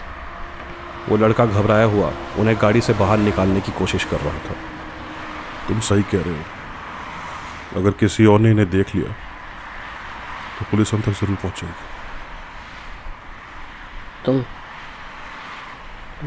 वो 1.10 1.18
लड़का 1.18 1.46
घबराया 1.46 1.86
हुआ 1.86 2.12
उन्हें 2.40 2.58
गाड़ी 2.62 2.82
से 2.82 2.94
बाहर 2.94 3.18
निकालने 3.20 3.62
की 3.62 3.72
कोशिश 3.72 4.04
कर 4.04 4.20
रहा 4.20 4.38
था। 4.40 4.56
तुम 5.68 5.80
सही 5.82 6.04
कह 6.04 6.22
रहे 6.22 6.34
हो। 6.34 6.44
अगर 7.80 7.92
किसी 8.00 8.26
और 8.26 8.40
ने 8.40 8.52
इन्हें 8.52 8.70
देख 8.70 8.96
लिया 8.96 9.12
तो 10.60 10.66
पुलिस 10.72 10.94
हम 10.94 11.02
तक 11.02 11.12
ज़रूर 11.14 11.36
पहुंचेगी। 11.36 11.85
तुम 14.26 14.42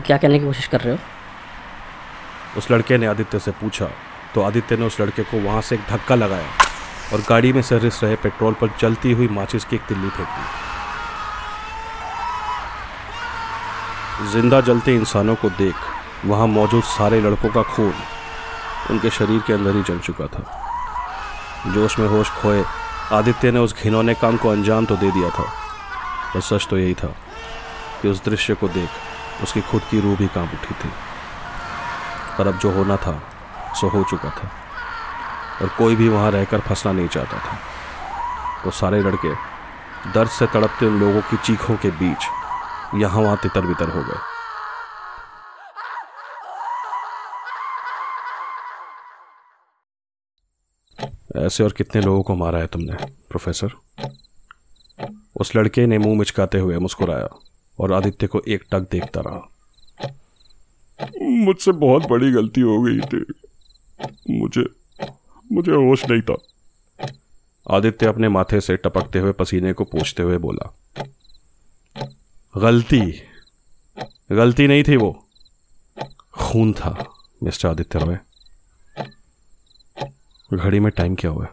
क्या 0.07 0.17
कहने 0.17 0.39
की 0.39 0.45
कोशिश 0.45 0.67
कर 0.67 0.81
रहे 0.81 0.93
हो? 0.93 0.99
उस 2.57 2.71
लड़के 2.71 2.99
ने 2.99 3.07
आदित्य 3.07 3.39
से 3.39 3.51
पूछा 3.61 3.87
तो 4.35 4.43
आदित्य 4.43 4.77
ने 4.77 4.87
उस 4.87 5.01
लड़के 5.01 5.23
को 5.25 5.39
वहाँ 5.41 5.61
से 5.63 5.75
एक 5.75 5.81
धक्का 5.91 6.15
लगाया 6.15 6.49
और 7.13 7.21
गाड़ी 7.29 7.53
में 7.53 7.63
से 7.63 7.79
रिस 7.79 8.03
रहे 8.05 8.17
पेट्रोल 8.23 8.55
पर 8.61 8.69
चलती 8.81 9.13
हुई 9.13 9.29
माचिस 9.31 9.65
की 9.65 9.77
एक 9.77 9.83
तिल्ली 9.89 10.09
फेंक 10.09 10.29
दी। 10.29 10.45
ज़िंदा 14.33 14.61
जलते 14.61 14.95
इंसानों 14.95 15.35
को 15.35 15.51
देख, 15.51 15.75
वहाँ 16.27 16.47
मौजूद 16.49 16.83
सारे 16.87 17.21
लड़कों 17.21 17.51
का 17.51 17.63
खून 17.65 17.93
उनके 18.91 19.11
शरीर 19.11 19.41
के 19.47 19.53
अंदर 19.53 19.77
ही 19.77 19.83
जल 19.83 19.99
चुका 20.01 20.27
था। 20.27 20.43
जोश 21.67 21.99
में 21.99 22.07
होश 22.09 22.31
खोए, 22.33 22.65
आदित्य 23.13 23.51
ने 23.51 23.59
उस 23.59 23.75
घिनौने 23.83 24.15
काम 24.15 24.37
को 24.37 24.49
अंजाम 24.49 24.85
तो 24.87 24.97
दे 24.97 25.11
दिया 25.11 25.31
था, 25.31 25.45
पर 26.35 26.41
सच 26.41 26.67
तो 26.71 26.79
यही 26.79 26.95
था। 26.95 27.15
कि 28.03 28.09
उस 28.09 28.25
दृश्य 28.25 28.55
को 28.55 28.69
देख 28.69 28.91
उसकी 29.43 29.61
खुद 29.61 29.83
की 29.91 30.01
रूह 30.01 30.17
भी 30.17 30.27
काँप 30.27 30.51
उठी 30.55 30.75
थी। 30.75 30.93
पर 32.39 32.47
अब 32.47 32.59
जो 32.59 32.71
होना 32.71 32.97
था, 32.97 33.23
सो 33.75 33.89
हो 33.89 34.05
चुका 34.05 34.31
था। 34.31 34.51
और 35.63 35.69
कोई 35.69 35.97
भी 35.97 36.09
वहाँ 36.09 36.31
रहकर 36.31 36.61
फंसना 36.61 36.93
नहीं 36.93 37.09
चाहता 37.09 37.39
था। 37.39 37.59
तो 38.65 38.71
सारे 38.71 39.01
लड़के 39.01 39.35
दर्द 40.13 40.31
से 40.31 40.47
तड़पते 40.47 40.87
उन 40.87 41.01
लोगों 41.01 41.23
की 41.23 41.37
चीखों 41.37 41.77
के 41.77 41.91
बीच 41.91 42.27
यहाँ 42.95 43.23
वहाँ 43.23 43.37
तितर 43.43 43.61
बितर 43.61 43.89
हो 43.89 44.03
गए। 44.03 44.19
ऐसे 51.47 51.65
और 51.65 51.73
कितने 51.73 52.03
लोगों 52.03 52.23
को 52.23 52.35
मारा 52.35 52.59
है 52.59 52.67
तुमने, 52.67 52.93
प्रोफेसर? 53.05 53.69
उस 55.41 55.57
लड़के 55.57 55.87
ने 55.87 55.99
मुँह 55.99 56.19
मिचकाते 56.19 56.59
हुए 56.59 56.79
मुस्कुराया। 56.79 57.29
और 57.81 57.93
आदित्य 57.93 58.27
को 58.27 58.43
एक 58.49 58.65
टक 58.71 58.81
देखता 58.81 59.21
रहा। 59.21 59.53
मुझसे 61.23 61.73
बहुत 61.73 62.07
बड़ी 62.07 62.33
गलती 62.33 62.61
हो 62.61 62.83
गई 62.83 63.01
थी। 63.01 63.25
मुझे 64.39 64.67
मुझे 65.53 65.73
होश 65.73 66.05
नहीं 66.11 66.23
था। 66.23 66.39
आदित्य 67.71 68.07
अपने 68.07 68.29
माथे 68.29 68.61
से 68.61 68.77
टपकते 68.77 69.19
हुए 69.19 69.33
पसीने 69.33 69.73
को 69.73 69.85
पूछते 69.85 70.23
हुए 70.23 70.39
बोला 70.39 70.79
गलती 72.59 73.23
गलती 74.33 74.67
नहीं 74.67 74.85
थी 74.89 74.97
वो। 74.97 75.29
खून 76.33 76.73
था 76.73 77.09
मिस्टर 77.43 77.69
आदित्य 77.69 77.99
रॉय। 77.99 78.19
घड़ी 80.55 80.81
में 80.81 80.93
टाइम 80.93 81.15
क्या 81.15 81.31
हुआ? 81.31 81.47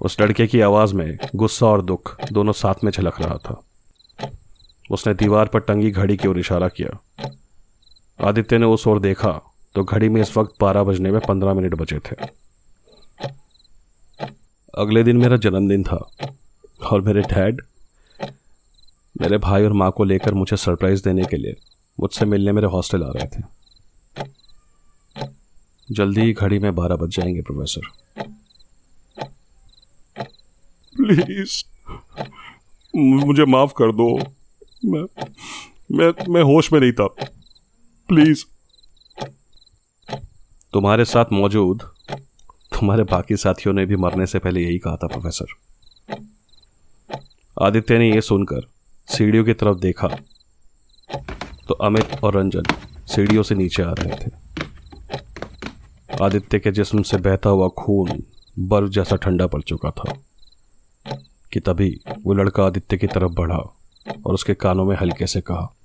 उस 0.00 0.20
लड़के 0.20 0.46
की 0.46 0.60
आवाज़ 0.60 0.94
में 0.94 1.18
गुस्सा 1.34 1.66
और 1.66 1.82
दुख 1.82 2.20
दोनों 2.32 2.52
साथ 2.52 2.74
में 2.84 2.92
झलक 2.92 3.20
रहा 3.20 3.38
था। 3.38 3.64
उसने 4.90 5.14
दीवार 5.14 5.46
पर 5.46 5.60
टंगी 5.60 5.90
घड़ी 5.90 6.16
की 6.16 6.28
ओर 6.28 6.38
इशारा 6.38 6.68
किया। 6.68 6.98
आदित्य 8.20 8.58
ने 8.58 8.66
उस 8.66 8.86
ओर 8.86 9.00
देखा 9.00 9.32
तो 9.74 9.84
घड़ी 9.84 10.08
में 10.08 10.20
इस 10.22 10.36
वक्त 10.36 10.54
बारह 10.60 10.82
बजने 10.82 11.10
में 11.10 11.20
पंद्रह 11.28 11.54
मिनट 11.54 11.74
बचे 11.74 11.98
थे। 11.98 12.16
अगले 14.74 15.02
दिन 15.02 15.16
मेरा 15.16 15.36
जन्मदिन 15.36 15.82
था, 15.84 16.10
और 16.92 17.00
मेरे 17.00 17.22
डैड, 17.22 17.60
मेरे 19.20 19.38
भाई 19.38 19.64
और 19.64 19.72
माँ 19.72 19.90
को 19.90 20.04
लेकर 20.04 20.34
मुझे 20.34 20.56
सरप्राइज़ 20.56 21.02
देने 21.04 21.24
के 21.24 21.36
लिए 21.36 21.56
मुझसे 22.00 22.24
मिलने 22.24 22.52
मेरे 22.52 22.66
हॉस्टल 22.66 23.02
आ 23.02 23.10
रहे 23.10 23.26
थे। 23.26 23.42
जल्दी 25.92 26.20
ही 26.20 26.32
घड़ी 26.32 26.58
में 26.58 26.74
बारह 26.74 26.96
बज 26.96 27.16
जाएँगे, 27.16 27.42
प्रोफेसर। 27.42 27.86
प्लीज़ 30.96 31.64
मुझे 32.96 33.44
माफ़ 33.44 33.72
कर 33.72 33.92
दो। 33.92 34.18
मैं 34.82 35.02
मैं 35.92 36.12
मैं 36.28 36.42
होश 36.42 36.72
में 36.72 36.78
नहीं 36.80 36.92
था। 36.92 37.06
प्लीज़ 38.08 38.44
तुम्हारे 40.72 41.04
साथ 41.04 41.32
मौजूद, 41.32 41.82
तुम्हारे 42.72 43.02
बाकी 43.02 43.36
साथियों 43.36 43.74
ने 43.74 43.84
भी 43.86 43.96
मरने 43.96 44.26
से 44.26 44.38
पहले 44.38 44.60
यही 44.60 44.78
कहा 44.78 44.96
था 44.96 45.06
प्रोफेसर 45.06 45.54
आदित्य 47.56 47.98
ने 47.98 48.10
यह 48.10 48.20
सुनकर 48.20 48.60
सीढ़ियों 49.08 49.44
की 49.44 49.52
तरफ़ 49.52 49.78
देखा 49.78 50.08
तो 51.68 51.74
अमित 51.74 52.14
और 52.24 52.36
रंजन 52.36 52.62
सीढ़ियों 53.06 53.42
से 53.42 53.54
नीचे 53.54 53.82
आ 53.82 53.92
रहे 53.92 54.14
थे। 54.16 54.30
आदित्य 56.24 56.58
के 56.58 56.70
जिस्म 56.70 57.02
से 57.02 57.16
बहता 57.16 57.50
हुआ 57.50 57.68
खून 57.78 58.22
बर्फ़ 58.58 58.90
जैसा 58.90 59.16
ठंडा 59.16 59.46
पड़ 59.46 59.62
चुका 59.62 59.90
था 59.90 60.14
कि 61.52 61.60
तभी 61.60 61.90
वो 62.22 62.34
लड़का 62.34 62.64
आदित्य 62.64 62.96
की 62.96 63.06
तरफ़ 63.06 63.32
बढ़ा। 63.32 63.58
और 64.26 64.34
उसके 64.34 64.54
कानों 64.54 64.84
में 64.84 64.96
हल्के 64.96 65.26
से 65.26 65.40
कहा 65.40 65.76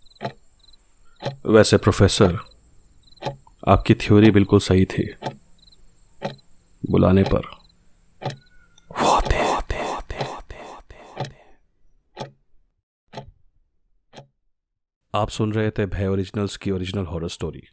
वैसे 1.45 1.77
प्रोफेसर 1.77 2.37
आपकी 3.67 3.93
थ्योरी 3.93 4.31
बिल्कुल 4.31 4.59
सही 4.59 4.85
थी 4.85 5.13
बुलाने 6.89 7.23
पर। 7.23 7.41
आप 15.15 15.29
सुन 15.29 15.53
रहे 15.53 15.71
थे 15.71 15.85
भय 15.85 16.07
ओरिजिनल्स 16.07 16.57
की 16.57 16.71
ओरिजिनल 16.71 17.05
हॉरर 17.05 17.27
स्टोरी 17.27 17.63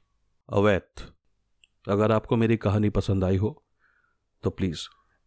अवैध 0.53 1.11
अगर 1.89 2.13
आपको 2.13 2.37
मेरी 2.37 2.57
कहानी 2.57 2.91
पसंद 2.91 3.25
आई 3.25 3.37
हो 3.37 3.65
तो 4.45 4.51
प्लीज़ 4.51 4.81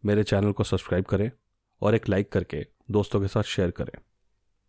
मेरे 0.04 0.24
चैनल 0.24 0.52
को 0.52 0.64
सब्सक्राइब 0.64 1.04
करें 1.04 1.30
और 1.82 1.94
एक 1.94 2.08
लाइक 2.08 2.32
करके 2.32 2.66
दोस्तों 2.90 3.20
के 3.20 3.28
साथ 3.28 3.42
शेयर 3.42 3.70
करें। 3.70 3.98